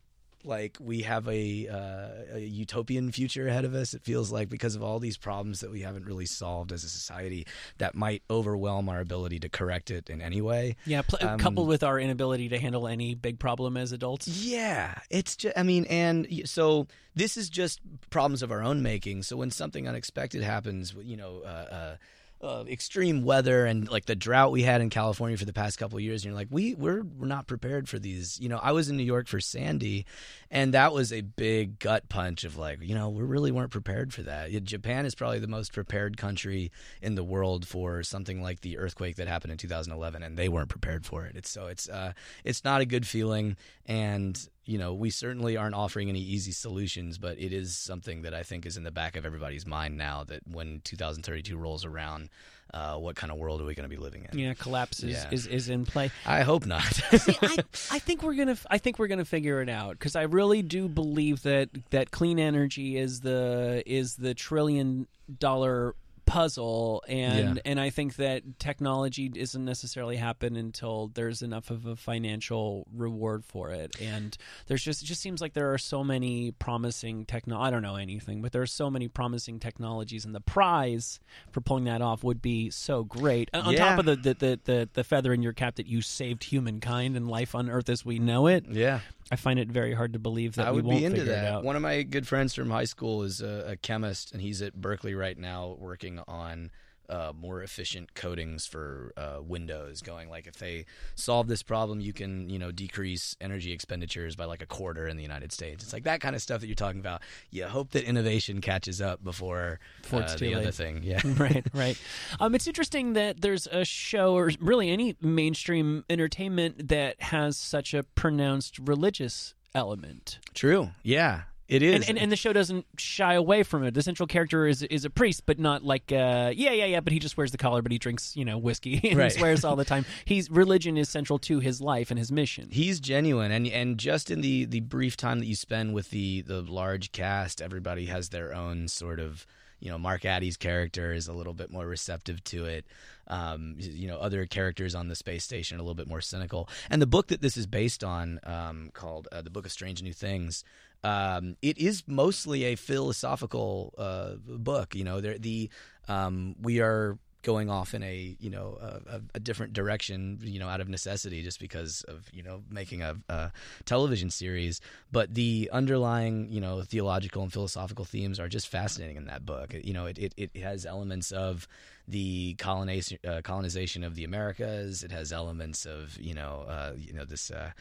[0.46, 3.94] like we have a, uh, a utopian future ahead of us.
[3.94, 6.88] It feels like because of all these problems that we haven't really solved as a
[6.90, 7.46] society,
[7.78, 10.76] that might overwhelm our ability to correct it in any way.
[10.84, 14.28] Yeah, pl- Um, coupled with our inability to handle any big problem as adults.
[14.28, 19.22] Yeah, it's just, I mean, and so this is just problems of our own making.
[19.22, 21.96] So when something unexpected happens, you know, uh, uh,
[22.44, 25.98] uh, extreme weather and like the drought we had in California for the past couple
[25.98, 28.38] years, and you're like, we we're, we're not prepared for these.
[28.38, 30.04] You know, I was in New York for Sandy,
[30.50, 34.12] and that was a big gut punch of like, you know, we really weren't prepared
[34.12, 34.50] for that.
[34.64, 39.16] Japan is probably the most prepared country in the world for something like the earthquake
[39.16, 41.36] that happened in 2011, and they weren't prepared for it.
[41.36, 42.12] It's so it's uh,
[42.44, 47.18] it's not a good feeling, and you know, we certainly aren't offering any easy solutions,
[47.18, 50.24] but it is something that I think is in the back of everybody's mind now
[50.24, 52.30] that when 2032 rolls around,
[52.72, 54.38] uh, what kind of world are we going to be living in?
[54.38, 55.28] Yeah, collapse is, Yeah.
[55.30, 56.10] is, is in play.
[56.26, 56.82] I hope not.
[57.18, 57.58] See, I,
[57.90, 60.88] I think we're gonna I think we're gonna figure it out because I really do
[60.88, 65.06] believe that that clean energy is the is the trillion
[65.38, 65.94] dollar
[66.26, 67.62] puzzle and Yeah.
[67.64, 73.44] and I think that technology doesn't necessarily happen until there's enough of a financial reward
[73.44, 77.60] for it and there's just it just seems like there are so many promising techno
[77.60, 81.60] I don't know anything but there are so many promising technologies and the prize for
[81.60, 83.90] pulling that off would be so great on Yeah.
[83.90, 87.16] top of the the, the the the feather in your cap that you saved humankind
[87.16, 89.00] and life on earth as we know it yeah.
[89.30, 91.44] I find it very hard to believe that I we would won't be into that.
[91.52, 94.60] out One of my good friends from high school is a, a chemist, and he's
[94.62, 96.70] at Berkeley right now working on
[97.08, 100.02] uh, more efficient coatings for uh, windows.
[100.02, 104.44] Going like, if they solve this problem, you can you know decrease energy expenditures by
[104.44, 105.84] like a quarter in the United States.
[105.84, 107.22] It's like that kind of stuff that you're talking about.
[107.50, 111.02] You hope that innovation catches up before, Before uh, the too other thing.
[111.02, 111.20] Yeah.
[111.36, 111.98] right, right.
[112.40, 117.94] Um, it's interesting that there's a show, or really any mainstream entertainment, that has such
[117.94, 120.38] a pronounced religious element.
[120.54, 120.90] True.
[121.02, 121.42] Yeah.
[121.66, 121.94] It is.
[121.94, 123.94] And, and and the show doesn't shy away from it.
[123.94, 127.00] The central character is is a priest, but not like uh, yeah yeah yeah.
[127.00, 129.32] But he just wears the collar, but he drinks you know whiskey and Right.
[129.32, 130.04] swears all the time.
[130.26, 132.68] He's religion is central to his life and his mission.
[132.70, 136.42] He's genuine, and and just in the the brief time that you spend with the
[136.42, 139.46] the large cast, everybody has their own sort of.
[139.80, 142.86] You know, Mark Addy's character is a little bit more receptive to it.
[143.26, 146.70] Um, you know, other characters on the space station are a little bit more cynical.
[146.88, 150.02] And the book that this is based on, um, called uh, "The Book of Strange
[150.02, 150.64] New Things,"
[151.04, 154.94] um, it is mostly a philosophical uh, book.
[154.94, 155.70] You know, the
[156.08, 160.66] um, we are going off in a you know a, a different direction you know
[160.66, 163.52] out of necessity just because of you know making a, a
[163.84, 164.80] television series
[165.12, 169.74] but the underlying you know theological and philosophical themes are just fascinating in that book
[169.84, 171.68] you know it, it, it has elements of
[172.08, 177.12] the colonization uh, colonization of the Americas it has elements of you know uh, you
[177.12, 177.72] know this uh,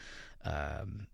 [0.44, 1.06] um,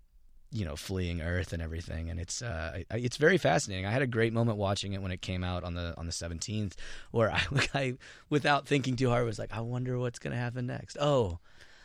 [0.52, 3.86] you know fleeing Earth and everything, and it's uh, it's very fascinating.
[3.86, 6.12] I had a great moment watching it when it came out on the on the
[6.12, 6.76] seventeenth,
[7.12, 7.42] where I,
[7.74, 7.94] I
[8.30, 10.96] without thinking too hard was like, I wonder what's going to happen next.
[11.00, 11.38] Oh.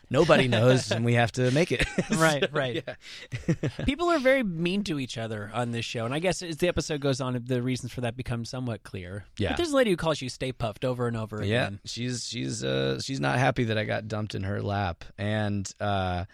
[0.07, 1.83] Nobody knows, and we have to make it.
[2.15, 2.83] Right, So, right.
[2.87, 3.55] yeah.
[3.85, 6.67] People are very mean to each other on this show, and I guess as the
[6.67, 9.25] episode goes on, the reasons for that become somewhat clear.
[9.39, 9.49] Yeah.
[9.49, 11.79] but there's a lady who calls you "Stay Puft" over and over Yeah, again.
[11.85, 16.25] she's she's uh she's not happy that I got dumped in her lap, and uh,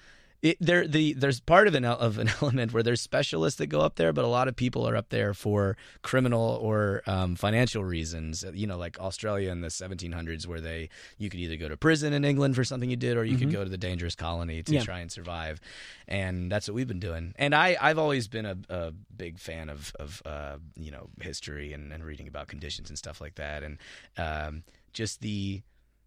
[0.41, 3.81] it there the there's part of an of an element where there's specialists that go
[3.81, 7.83] up there, but a lot of people are up there for criminal or um, financial
[7.83, 8.43] reasons.
[8.53, 12.11] You know, like Australia in the 1700s, where they you could either go to prison
[12.13, 14.73] in England for something you did, or you could go to the dangerous colony to
[14.73, 14.83] Yeah.
[14.83, 15.61] try and survive,
[16.07, 17.33] and that's what we've been doing.
[17.37, 21.73] And I I've always been a, a big fan of of uh, you know history
[21.73, 23.77] and, and reading about conditions and stuff like that, and
[24.17, 24.63] um,
[24.93, 25.61] just the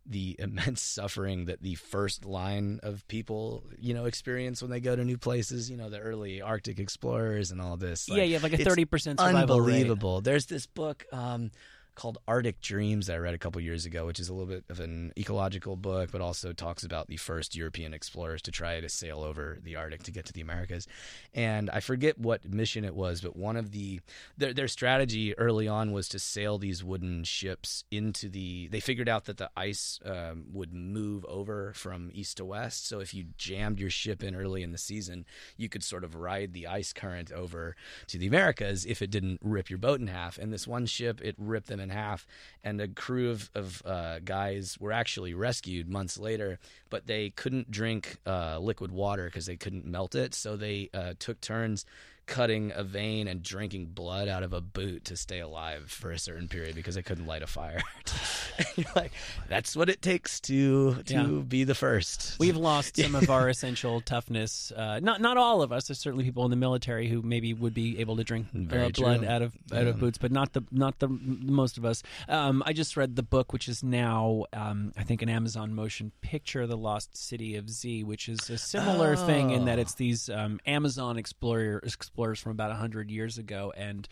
[0.06, 4.94] the immense suffering that the first line of people, you know, experience when they go
[4.94, 5.70] to new places.
[5.70, 8.08] You know, the early Arctic explorers and all this.
[8.08, 9.74] yeah, you have like a thirty percent survival rate.
[9.74, 10.20] unbelievable.
[10.20, 11.50] There's this book um,
[11.94, 14.64] called Arctic Dreams that I read a couple years ago, which is a little bit
[14.68, 18.88] of an ecological book, but also talks about the first European explorers to try to
[18.88, 20.86] sail over the Arctic to get to the Americas.
[21.32, 24.00] And I forget what mission it was, but one of the
[24.36, 28.68] their, their strategy early on was to sail these wooden ships into the.
[28.68, 32.88] They figured out that the ice um, would move over from east to west.
[32.88, 35.24] So if you jammed your ship in early in the season,
[35.56, 37.76] you could sort of ride the ice current over
[38.08, 40.38] to the Americas if it didn't rip your boat in half.
[40.38, 42.26] And this one ship, it ripped them in half,
[42.64, 46.58] and a crew of, of uh, guys were actually rescued months later,
[46.90, 50.34] but they couldn't drink uh, liquid water because they couldn't melt it.
[50.34, 51.84] So they uh, took turns
[52.26, 56.18] cutting a vein and drinking blood out of a boot to stay alive for a
[56.18, 57.80] certain period because they couldn't light a fire.
[58.76, 59.12] You're like,
[59.48, 61.26] that's what it takes to to Yeah.
[61.46, 62.36] be the first.
[62.38, 64.72] We've lost some of our essential toughness.
[64.74, 65.88] Uh, not not all of us.
[65.88, 69.24] There's certainly people in the military who maybe would be able to drink uh, blood
[69.24, 72.02] out of out of boots, but not the not the most of us.
[72.28, 76.12] Um, I just read the book, which is now um, I think an Amazon motion
[76.20, 79.82] picture, "The Lost City of Z," which is a similar thing in that Oh.
[79.82, 84.08] it's these um, Amazon explorer, explorers from about hundred years ago, and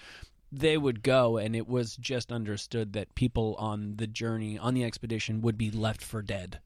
[0.54, 4.84] they would go and it was just understood that people on the journey on the
[4.84, 6.58] expedition would be left for dead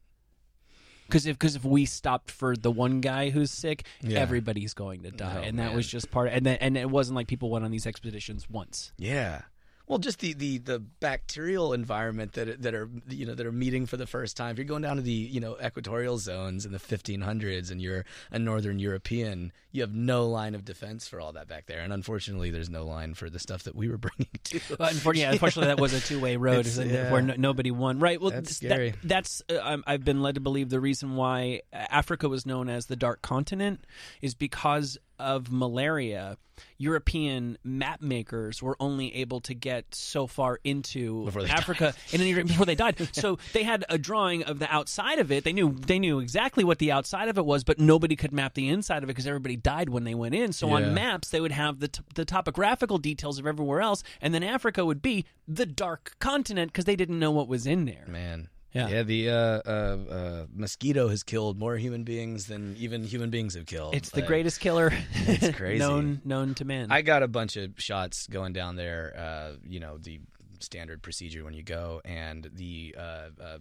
[1.07, 4.19] because if because if we stopped for the one guy who's sick Yeah.
[4.19, 7.15] everybody's going to die Oh, and that was just part and then, and it wasn't
[7.15, 9.43] like people went on these expeditions once Yeah.
[9.87, 13.85] Well, just the, the, the bacterial environment that that are you know that are meeting
[13.85, 14.51] for the first time.
[14.51, 18.03] If you're going down to the you know equatorial zones in the 1500s and you're
[18.31, 21.79] a northern European, you have no line of defense for all that back there.
[21.79, 24.59] And unfortunately, there's no line for the stuff that we were bringing to.
[24.77, 27.09] But unfortunately, yeah, unfortunately, that was a two-way road It's- isn't yeah.
[27.11, 27.99] where no, nobody won.
[27.99, 28.19] Right.
[28.19, 32.45] Well, That's that- that's uh, I've been led to believe the reason why Africa was
[32.45, 33.85] known as the Dark Continent
[34.21, 36.37] is because of malaria.
[36.79, 42.65] European map makers were only able to get so far into Africa and then before
[42.65, 42.95] they died.
[43.13, 45.43] So they had a drawing of the outside of it.
[45.43, 48.53] They knew they knew exactly what the outside of it was, but nobody could map
[48.55, 50.51] the inside of it because everybody died when they went in.
[50.53, 50.73] So Yeah.
[50.87, 54.41] on maps they would have the t- the topographical details of everywhere else, and then
[54.43, 58.05] Africa would be the dark continent because they didn't know what was in there.
[58.07, 58.49] Man.
[58.73, 58.89] Yeah.
[58.89, 63.55] Yeah, the uh, uh, uh, mosquito has killed more human beings than even human beings
[63.55, 63.95] have killed.
[63.95, 65.79] It's the greatest killer It's crazy.
[65.79, 66.91] known known to man.
[66.91, 69.15] I got a bunch of shots going down there.
[69.17, 70.19] Uh, you know the
[70.59, 73.57] standard procedure when you go, and the uh, uh,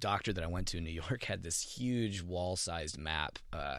[0.00, 3.78] doctor that I went to in New York had this huge wall-sized map uh,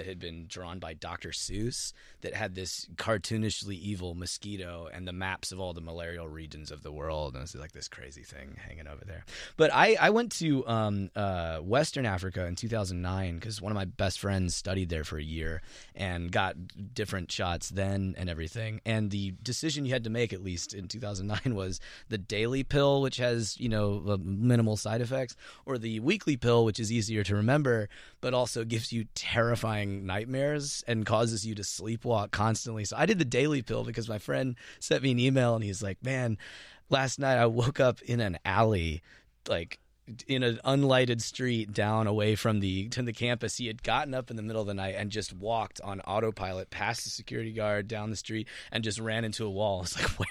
[0.00, 1.28] that had been drawn by Dr.
[1.28, 1.92] Seuss
[2.22, 6.82] that had this cartoonishly evil mosquito and the maps of all the malarial regions of
[6.82, 7.34] the world.
[7.34, 9.26] And it was like this crazy thing hanging over there.
[9.58, 13.84] But I, I went to um, uh, Western Africa in 2009 because one of my
[13.84, 15.60] best friends studied there for a year
[15.94, 16.56] and got
[16.94, 18.80] different shots then and everything.
[18.86, 21.78] And the decision you had to make, at least in 2009, was
[22.08, 25.36] the daily pill, which has, you know, uh, minimal side effects,
[25.66, 27.90] or the weekly pill, which is easier to remember,
[28.22, 32.84] but also gives you terrifying nightmares and causes you to sleepwalk constantly.
[32.84, 35.82] So I did the daily pill because my friend sent me an email and he's
[35.82, 36.38] like, man,
[36.88, 39.02] last night I woke up in an alley,
[39.48, 39.78] like
[40.26, 43.56] in an unlighted street down away from the to the campus.
[43.56, 46.70] He had gotten up in the middle of the night and just walked on autopilot
[46.70, 49.80] past the security guard down the street and just ran into a wall.
[49.90, 50.28] It's like where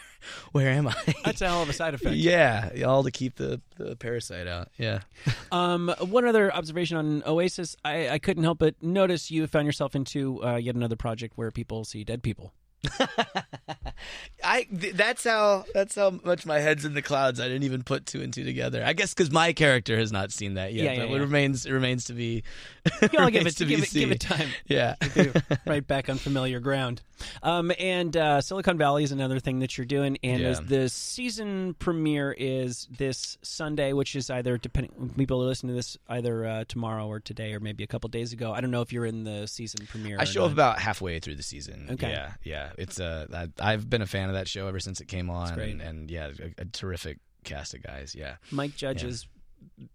[0.51, 0.95] where am I?
[1.23, 2.15] That's a hell of a side effect.
[2.15, 4.69] yeah, all to keep the, the parasite out.
[4.77, 5.01] Yeah.
[5.51, 9.95] Um, one other observation on Oasis, I, I couldn't help but notice you found yourself
[9.95, 12.53] into uh, yet another project where people see dead people.
[14.43, 17.39] I th- that's how that's how much my head's in the clouds.
[17.39, 18.83] I didn't even put two and two together.
[18.83, 20.85] I guess because my character has not seen that yet.
[20.85, 21.17] Yeah, yeah, but yeah.
[21.17, 22.43] it remains it remains to be.
[23.17, 24.49] I'll give it, to give it, give it time.
[24.67, 24.95] Yeah.
[25.65, 27.01] Right back on familiar ground.
[27.43, 30.17] Um, and uh, Silicon Valley is another thing that you're doing.
[30.23, 30.59] And Yeah.
[30.63, 35.97] the season premiere is this Sunday, which is either depending people are listening to this
[36.07, 38.51] either uh, tomorrow or today or maybe a couple days ago.
[38.53, 40.17] I don't know if you're in the season premiere.
[40.19, 41.87] I show up about halfway through the season.
[41.91, 42.11] Okay.
[42.11, 42.69] Yeah, yeah.
[42.77, 45.59] It's uh, I, I've been a fan of that show ever since it came on,
[45.59, 48.15] and, and yeah, a, a terrific cast of guys.
[48.15, 48.35] Yeah.
[48.51, 49.09] Mike Judge Yeah.
[49.09, 49.27] is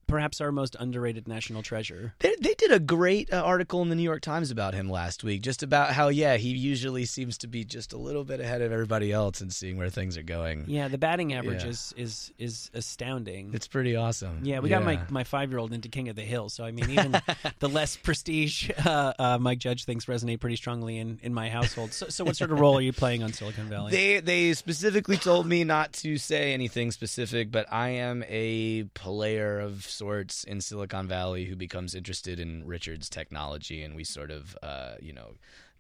[0.07, 2.15] perhaps our most underrated national treasure.
[2.21, 5.25] They, they did a great uh, article in the New York Times about him last
[5.25, 8.63] week, just about how yeah he usually seems to be just a little bit ahead
[8.63, 10.65] of everybody else and seeing where things are going.
[10.67, 11.71] Yeah, the batting average Yeah.
[11.71, 13.51] is is is astounding.
[13.55, 14.41] It's pretty awesome.
[14.43, 16.71] Yeah, we got my, my five year old into King of the Hill, so I
[16.71, 17.17] mean, even
[17.59, 21.93] the less prestige uh, uh, Mike Judge things resonate pretty strongly in, in my household.
[21.93, 23.93] So, so what sort of role are you playing on Silicon Valley?
[23.93, 29.61] They they specifically told me not to say anything specific, but I am a player
[29.61, 34.57] of sorts in Silicon Valley who becomes interested in Richard's technology, and we sort of
[34.63, 35.35] uh, you know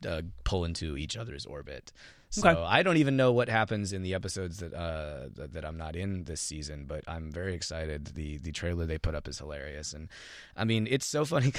[0.06, 1.92] uh, pull into each other's orbit.
[2.34, 2.60] So Okay.
[2.62, 5.94] I don't even know what happens in the episodes that uh, that, that I'm not
[5.94, 8.06] in this season, but I'm very excited.
[8.14, 10.08] the The trailer they put up is hilarious, and
[10.56, 11.52] I mean it's so funny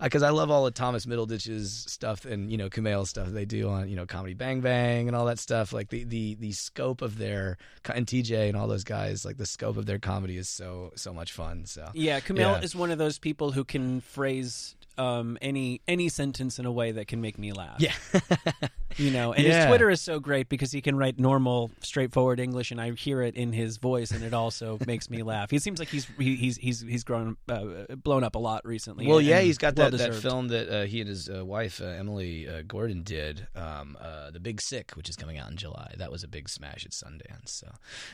[0.00, 3.68] because I love all of Thomas Middleditch's stuff and you know Kumail's stuff they do
[3.68, 5.72] on you know Comedy Bang Bang and all that stuff.
[5.72, 7.56] Like the the the scope of their
[7.94, 11.12] and TJ and all those guys, like the scope of their comedy is so so
[11.12, 11.66] much fun.
[11.66, 12.60] So yeah, Kumail Yeah.
[12.62, 16.92] is one of those people who can phrase um, any any sentence in a way
[16.92, 17.76] that can make me laugh.
[17.78, 17.92] yeah,
[18.96, 22.70] you know, and his Twitter is so great because he can write normal, straightforward English,
[22.70, 25.50] and I hear it in his voice, and it also makes me laugh.
[25.50, 29.06] He seems like he's he, he's he's he's grown uh, blown up a lot recently.
[29.06, 31.86] Well, yeah, he's got that, that film that uh, he and his uh, wife uh,
[31.86, 35.94] Emily uh, Gordon did, um, uh, The Big Sick, which is coming out in July.
[35.98, 37.48] That was a big smash at Sundance.
[37.48, 37.68] So,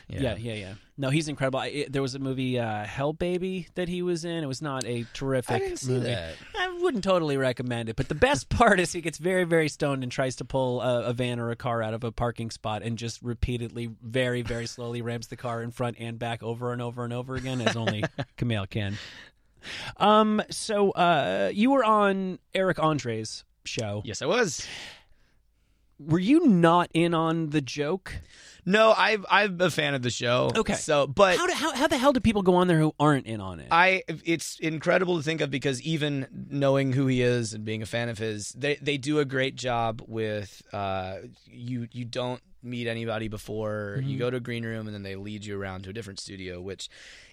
[0.07, 0.73] yeah, Yeah, yeah, yeah.
[0.97, 1.59] No, he's incredible.
[1.59, 4.43] I, it, there was a movie, uh, Hell Baby, that he was in.
[4.43, 6.07] It was not a terrific I didn't see movie.
[6.07, 6.35] that.
[6.73, 10.03] I wouldn't totally recommend it, but the best part is he gets very, very stoned
[10.03, 12.81] and tries to pull a, a van or a car out of a parking spot
[12.81, 16.81] and just repeatedly, very, very slowly rams the car in front and back over and
[16.81, 18.03] over and over again, as only
[18.37, 18.97] Kumail can.
[19.97, 20.41] Um.
[20.49, 24.01] So, uh, you were on Eric Andre's show.
[24.03, 24.67] Yes, I was.
[25.99, 28.19] Were you not in on the joke?
[28.65, 30.51] No, I've I'm a fan of the show.
[30.55, 30.73] Okay.
[30.75, 33.25] so but How, do, how how the hell do people go on there who aren't
[33.27, 33.67] in on it?
[33.71, 37.85] I it's incredible to think of because even knowing who he is and being a
[37.85, 42.87] fan of his, they they do a great job with uh you you don't meet
[42.87, 44.07] anybody before Mm-hmm.
[44.09, 46.17] you go to a green room and then they lead you around to a different
[46.17, 46.87] studio which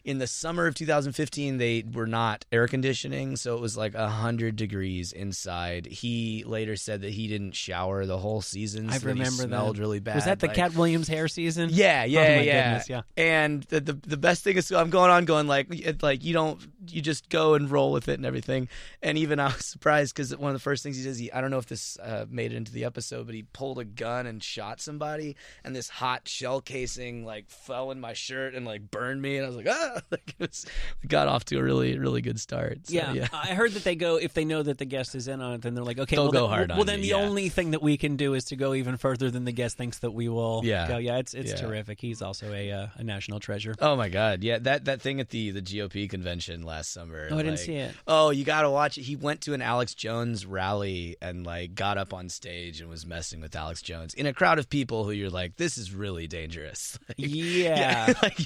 [0.05, 4.57] in the summer of 2015 they were not air conditioning so it was like 100
[4.57, 9.05] degrees inside he later said that he didn't shower the whole season so I that
[9.07, 9.81] remember he smelled that.
[9.81, 11.71] really bad Was that the like- Katt Williams hair season?
[11.73, 12.71] yeah, yeah, Oh yeah.
[12.71, 13.03] goodness, yeah.
[13.17, 16.33] And the, the the best thing is I'm going on going like it, like you
[16.33, 18.69] don't you just go and roll with it and everything.
[19.03, 21.41] And even I was surprised because one of the first things he does, he I
[21.41, 24.27] don't know if this uh, made it into the episode, but he pulled a gun
[24.27, 28.91] and shot somebody, and this hot shell casing like fell in my shirt and like
[28.91, 30.67] burned me, and I was like ah, like it was,
[31.07, 32.87] got off to a really really good start.
[32.87, 33.29] So, Yeah, yeah.
[33.33, 35.63] I heard that they go if they know that the guest is in on it,
[35.63, 37.27] then they're like, okay, They'll well, go then, hard well, on then you, the yeah.
[37.27, 39.99] only thing that we can do is to go even further than the guest thinks
[40.01, 40.63] that we will.
[40.65, 40.89] Yeah.
[40.89, 40.99] go.
[40.99, 41.57] yeah, it's it's Yeah.
[41.57, 42.01] terrific.
[42.01, 43.75] He's also a uh, a national treasure.
[43.81, 47.29] Oh my god, yeah that that thing at the the GOP convention last summer.
[47.31, 47.95] Oh, I didn't see it.
[48.07, 49.03] Oh, you got to watch it.
[49.03, 53.07] He went to an Alex Jones rally and like got up on stage and was
[53.07, 56.27] messing with Alex Jones in a crowd of people who you're like, this is really
[56.27, 56.99] dangerous.
[57.09, 58.13] Like, Yeah.
[58.23, 58.39] like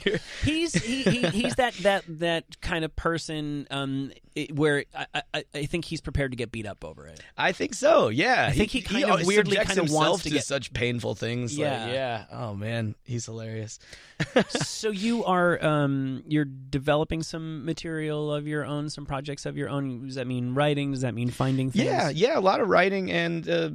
[0.42, 3.66] he's he, he, he's that that that kind of person.
[3.70, 7.20] Um, it, where I, I, I think he's prepared to get beat up over it.
[7.36, 8.08] I think so.
[8.08, 11.14] Yeah, I think he kind of weirdly kind of wants to to get- such painful
[11.14, 11.56] things.
[11.56, 11.86] like, Yeah.
[11.92, 12.24] yeah.
[12.32, 13.78] Oh man, he's hilarious.
[14.48, 19.68] so you are um you're developing some material of your own, some projects of your
[19.68, 20.06] own.
[20.06, 20.90] Does that mean writing?
[20.92, 21.84] Does that mean finding things?
[21.84, 23.70] Yeah, yeah, a lot of writing, and uh,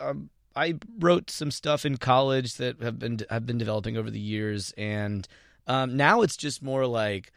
[0.00, 4.20] um, I wrote some stuff in college that have been have been developing over the
[4.20, 5.26] years, and
[5.66, 7.32] um, now it's just more like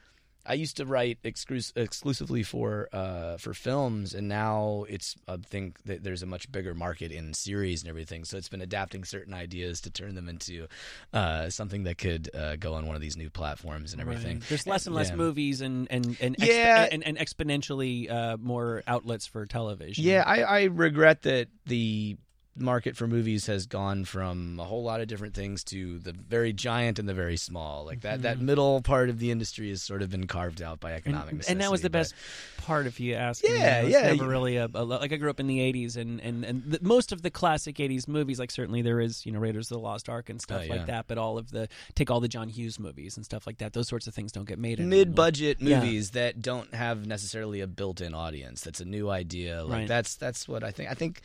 [0.49, 5.83] I used to write exclus- exclusively for uh, for films, and now it's I think
[5.83, 8.25] that there's a much bigger market in series and everything.
[8.25, 10.67] So it's been adapting certain ideas to turn them into
[11.13, 14.39] uh, something that could uh, go on one of these new platforms and everything.
[14.39, 14.49] Right.
[14.49, 15.15] There's less and less Yeah.
[15.17, 16.87] movies and and and, exp- Yeah.
[16.91, 20.03] and, and exponentially uh, more outlets for television.
[20.03, 22.17] Yeah, I, I regret that the
[22.59, 26.53] market for movies has gone from a whole lot of different things to the very
[26.53, 27.85] giant and the very small.
[27.85, 28.45] Like that, that mm-hmm.
[28.45, 31.61] middle part of the industry has sort of been carved out by economic and, and
[31.61, 32.15] that was the but- best
[32.57, 33.55] part, if you ask me.
[33.57, 35.95] Yeah, It yeah, Never you- really a, a like I grew up in the '80s,
[35.97, 39.31] and and and the, most of the classic '80s movies, like certainly there is, you
[39.31, 40.71] know, Raiders of the Lost Ark and stuff Oh, yeah.
[40.73, 41.05] like that.
[41.07, 43.73] But all of the take all the John Hughes movies and stuff like that.
[43.73, 45.79] Those sorts of things don't get made mid-budget Yeah.
[45.79, 48.61] movies that don't have necessarily a built-in audience.
[48.61, 49.63] That's a new idea.
[49.63, 49.87] Like Right.
[49.87, 50.89] that's that's what I think.
[50.89, 51.21] I think.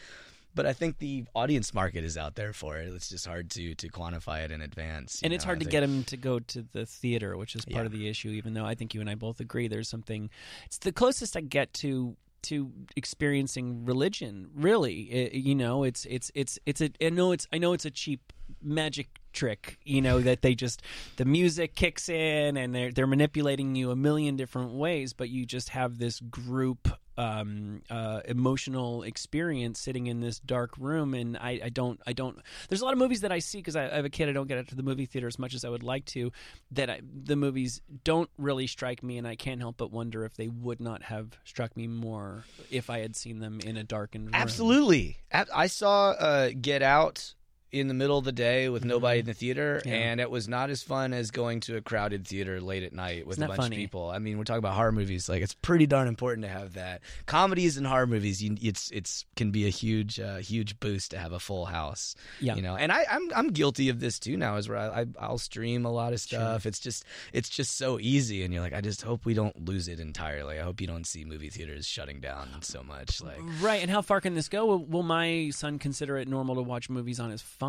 [0.55, 2.89] But I think the audience market is out there for it.
[2.95, 5.21] It's just hard to to quantify it in advance.
[5.23, 5.71] and it's hard I to think.
[5.73, 7.87] get them to go to the theater, which is part Yeah.
[7.87, 8.29] of the issue.
[8.31, 10.31] Even though I think you and I both agree, there's something.
[10.67, 14.51] It's the closest I get to to experiencing religion.
[14.55, 16.91] Really, It- you know, it's it's it's it's a.
[17.01, 18.33] I know it's I know it's a cheap
[18.65, 19.79] magic trick.
[19.85, 20.83] You know that they just
[21.17, 25.45] the music kicks in and they're they're manipulating you a million different ways, but you
[25.47, 31.61] just have this group um uh emotional experience sitting in this dark room and i
[31.63, 33.95] i don't i don't there's a lot of movies that i see because I, I
[33.95, 35.69] have a kid i don't get out to the movie theater as much as i
[35.69, 36.33] would like to
[36.73, 40.35] that I, the movies don't really strike me and i can't help but wonder if
[40.35, 44.27] they would not have struck me more if i had seen them in a darkened
[44.27, 45.19] room Absolutely.
[45.33, 47.35] I saw uh, Get Out
[47.81, 49.89] in the middle of the day with nobody in the theater, Mm-hmm.
[49.89, 49.95] Yeah.
[49.95, 53.27] and it was not as fun as going to a crowded theater late at night
[53.27, 53.77] with a bunch funny?
[53.77, 54.11] of people.
[54.11, 55.29] I mean, we're talking about horror movies.
[55.29, 57.01] Like, it's pretty darn important to have that.
[57.27, 61.19] Comedies and horror movies, you, it's it's can be a huge uh, huge boost to
[61.19, 62.15] have a full house.
[62.41, 62.55] Yeah.
[62.57, 62.77] you know.
[62.77, 64.57] And I, I'm I'm guilty of this too now.
[64.57, 66.67] Is where I, I I'll stream a lot of stuff.
[66.67, 69.89] It's just it's just so easy, and you're like, I just hope we don't lose
[69.89, 70.59] it entirely.
[70.59, 73.21] I hope you don't see movie theaters shutting down so much.
[73.23, 73.41] Like.
[73.61, 76.63] right and how far can this go will, will my son consider it normal to
[76.63, 77.64] watch movies on his phone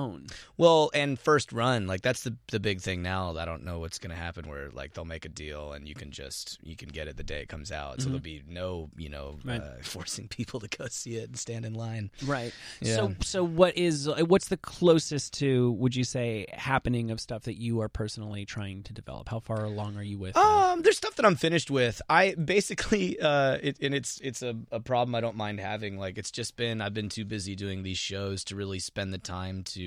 [0.57, 3.35] Well, and first run, like that's the the big thing now.
[3.37, 5.95] I don't know what's going to happen where like they'll make a deal and you
[5.95, 8.01] can just you can get it the day it comes out.
[8.01, 9.49] So there'll be no you know Mm-hmm.
[9.49, 9.61] Right.
[9.61, 12.11] uh, forcing people to go see it and stand in line.
[12.25, 12.53] Right.
[12.81, 12.95] Yeah.
[12.95, 17.43] So so what is uh, what's the closest to would you say happening of stuff
[17.43, 19.29] that you are personally trying to develop?
[19.29, 20.35] How far along are you with?
[20.37, 20.41] uh,
[20.73, 22.01] Um, there's stuff that I'm finished with.
[22.09, 25.97] I basically, uh, it, and it's it's a, a problem I don't mind having.
[25.97, 29.17] Like it's just been I've been too busy doing these shows to really spend the
[29.37, 29.84] time to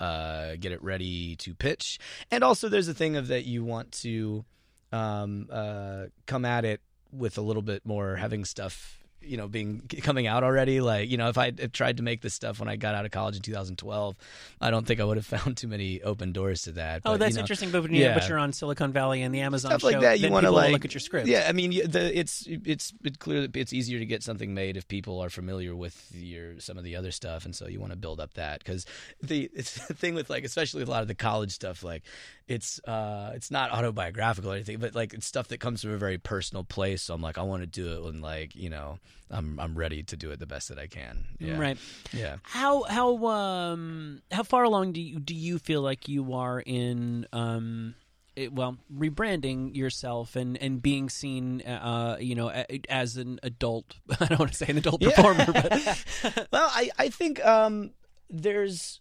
[0.00, 1.98] uh, get it ready to pitch.
[2.30, 4.44] And also, there's a thing of that you want to
[4.92, 6.80] um, uh, come at it
[7.12, 8.97] with a little bit more having stuff.
[9.20, 10.80] You know, being coming out already.
[10.80, 13.10] Like, you know, if I tried to make this stuff when I got out of
[13.10, 14.16] college in 2012,
[14.60, 17.02] I don't think I would have found too many open doors to that.
[17.04, 17.70] oh, that's you know, interesting.
[17.70, 18.14] But when you, yeah.
[18.14, 20.20] but you're on Silicon Valley and the Amazon stuff show, like that.
[20.20, 21.28] You want to like look at your script.
[21.28, 24.76] Yeah, I mean, the, it's it's it's clear that it's easier to get something made
[24.76, 27.92] if people are familiar with your some of the other stuff, and so you want
[27.92, 28.86] to build up that because
[29.22, 32.02] the it's the thing with like especially with a lot of the college stuff, like
[32.46, 35.98] it's uh it's not autobiographical or anything, but like it's stuff that comes from a
[35.98, 37.02] very personal place.
[37.02, 38.98] So I'm like, I want to do it when like you know
[39.30, 41.24] I'm I'm ready to do it the best that I can.
[41.38, 41.58] Yeah.
[41.58, 41.76] Right.
[42.12, 42.36] Yeah.
[42.42, 47.26] How how um how far along do you do you feel like you are in
[47.32, 47.94] um
[48.36, 52.48] it, well rebranding yourself and and being seen uh you know
[52.88, 55.10] as an adult I don't want to say an adult Yeah.
[55.10, 57.90] performer but well, I I think um,
[58.30, 59.00] there's.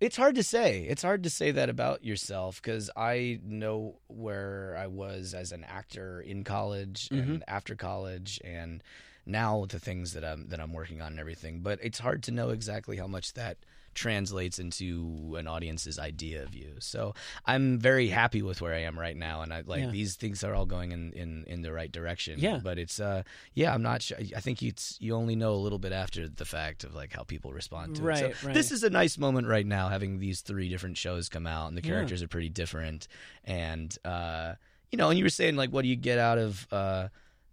[0.00, 0.86] It's hard to say.
[0.88, 5.64] It's hard to say that about yourself because I know where I was as an
[5.64, 7.32] actor in college mm-hmm.
[7.32, 8.82] and after college, and
[9.26, 11.60] now the things that I'm that I'm working on and everything.
[11.60, 13.58] But it's hard to know exactly how much that
[13.94, 16.74] translates into an audience's idea of you.
[16.78, 17.14] So
[17.46, 19.90] I'm very happy with where I am right now, and I like Yeah.
[19.90, 22.38] these things are all going in, in, in the right direction.
[22.38, 22.60] Yeah.
[22.62, 23.22] but it's uh
[23.54, 24.18] yeah, I'm not sure.
[24.36, 27.22] I think you you only know a little bit after the fact of like how
[27.24, 28.04] people respond to it.
[28.04, 28.54] Right, So right.
[28.54, 31.76] this is a nice moment right now, having these three different shows come out, and
[31.76, 31.94] the Yeah.
[31.94, 33.08] characters are pretty different,
[33.44, 34.54] and uh,
[34.92, 37.08] you know, and you were saying like, what do you get out of uh,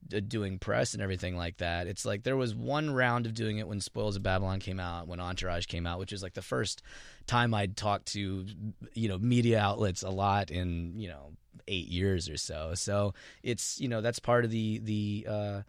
[0.08, 1.88] doing press and everything like that.
[1.88, 5.08] It's like there was one round of doing it when Spoils of Babylon came out,
[5.08, 6.82] when Entourage came out, which is like the first
[7.28, 8.46] time I'd talked to
[8.94, 11.34] you know media outlets a lot in you know
[11.68, 12.74] eight years or so.
[12.76, 15.62] So it's you know that's part of the the uh,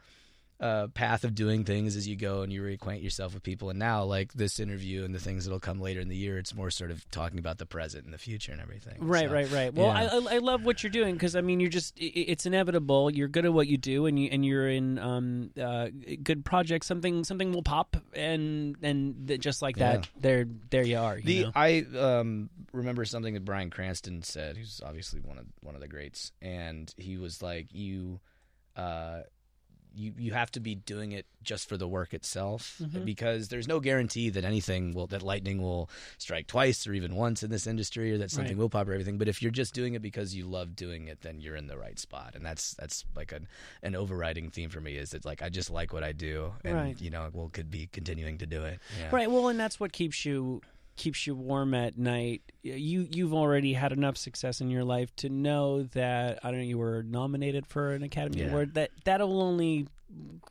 [0.58, 3.68] uh, path of doing things as you go and you reacquaint yourself with people.
[3.68, 6.54] And now, like this interview and the things that'll come later in the year, it's
[6.54, 8.96] more sort of talking about the present and the future and everything.
[8.98, 9.74] Right, So, right, right.
[9.74, 10.08] Well, yeah.
[10.12, 13.10] I, I I love what you're doing because I mean, you're just it's inevitable.
[13.10, 15.88] You're good at what you do, and you and you're in um uh
[16.22, 16.86] good projects.
[16.86, 21.18] Something something will pop, and and th- just like that, there there you are.
[21.18, 21.52] You The know?
[21.54, 24.56] I um, remember something that Bryan Cranston said.
[24.56, 28.20] Who's obviously one of one of the greats, and he was like, "You,
[28.74, 29.20] uh,
[29.96, 33.04] you you have to be doing it just for the work itself, Mm-hmm.
[33.04, 35.88] because there's no guarantee that anything will that lightning will
[36.18, 38.62] strike twice or even once in this industry, or that something Right.
[38.62, 39.16] will pop or everything.
[39.18, 41.78] But if you're just doing it because you love doing it, then you're in the
[41.78, 43.48] right spot, and that's that's like an
[43.82, 44.96] an overriding theme for me.
[44.96, 47.00] Is that like I just like what I do, and Right.
[47.00, 48.78] you know, we'll could be continuing to do it.
[49.00, 49.08] Yeah.
[49.12, 49.30] Right.
[49.30, 50.60] Well, and that's what keeps you
[50.96, 52.42] keeps you warm at night.
[52.62, 56.66] You you've already had enough success in your life to know that I don't know
[56.66, 58.48] you were nominated for an Academy Yeah.
[58.48, 58.74] Award.
[58.74, 59.86] That that'll only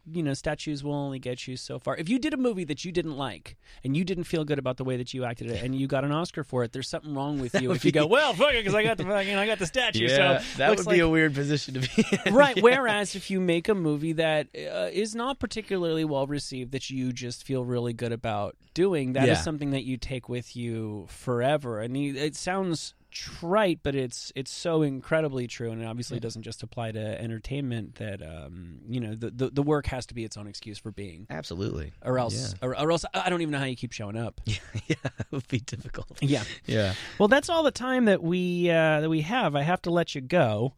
[0.06, 1.96] you know statues will only get you so far.
[1.98, 4.78] If you did a movie that you didn't like and you didn't feel good about
[4.78, 7.14] the way that you acted it and you got an Oscar for it, there's something
[7.16, 7.72] wrong with you.
[7.72, 10.08] If you go, well, fuck it, because I got the fucking I got the statue.
[10.08, 12.34] Yeah, so that would be like- a weird position to be in.
[12.34, 12.62] right.
[12.62, 17.14] Whereas if you make a movie that uh, is not particularly well received, that you
[17.14, 19.42] just feel really good about doing, that is Yeah.
[19.44, 21.80] something that you take with you forever.
[21.82, 26.44] And you, it sounds trite, but it's it's so incredibly true, and it obviously doesn't
[26.44, 27.96] just apply to entertainment.
[27.96, 30.92] That um, you know, the, the the work has to be its own excuse for
[30.92, 31.94] being, Absolutely.
[32.04, 34.42] or else, or, or else, I don't even know how you keep showing up.
[34.46, 34.58] Yeah,
[34.88, 36.18] yeah, it would be difficult.
[36.22, 36.44] Yeah.
[36.66, 36.94] Yeah.
[37.18, 39.56] Well, that's all the time that we uh, that we have.
[39.56, 40.74] I have to let you go.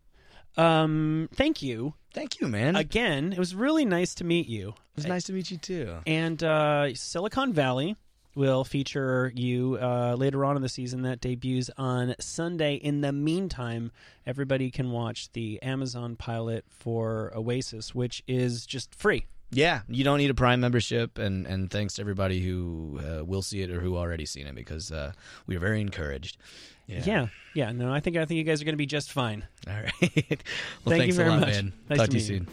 [0.56, 2.76] Um, thank you Thank you, man.
[2.76, 3.32] again.
[3.32, 4.70] It was really nice to meet you.
[4.70, 5.98] It was nice to meet you too.
[6.08, 7.96] And uh, Silicon Valley
[8.38, 12.76] will feature you uh, later on in the season that debuts on Sunday.
[12.76, 13.92] In the meantime,
[14.26, 19.26] everybody can watch the Amazon pilot for Oasis, which is just free.
[19.50, 23.42] Yeah, you don't need a Prime membership, and and thanks to everybody who uh, will
[23.42, 25.14] see it or who already seen it because uh,
[25.48, 26.38] we are very encouraged.
[26.86, 27.02] Yeah.
[27.06, 27.72] Yeah, yeah.
[27.72, 29.46] No, I think I think you guys are going to be just fine.
[29.68, 29.94] All right.
[30.02, 30.44] well, Thank you
[30.86, 31.50] thanks very a lot, much.
[31.50, 31.74] man.
[31.90, 32.24] Nice Talk to to you.
[32.24, 32.48] soon.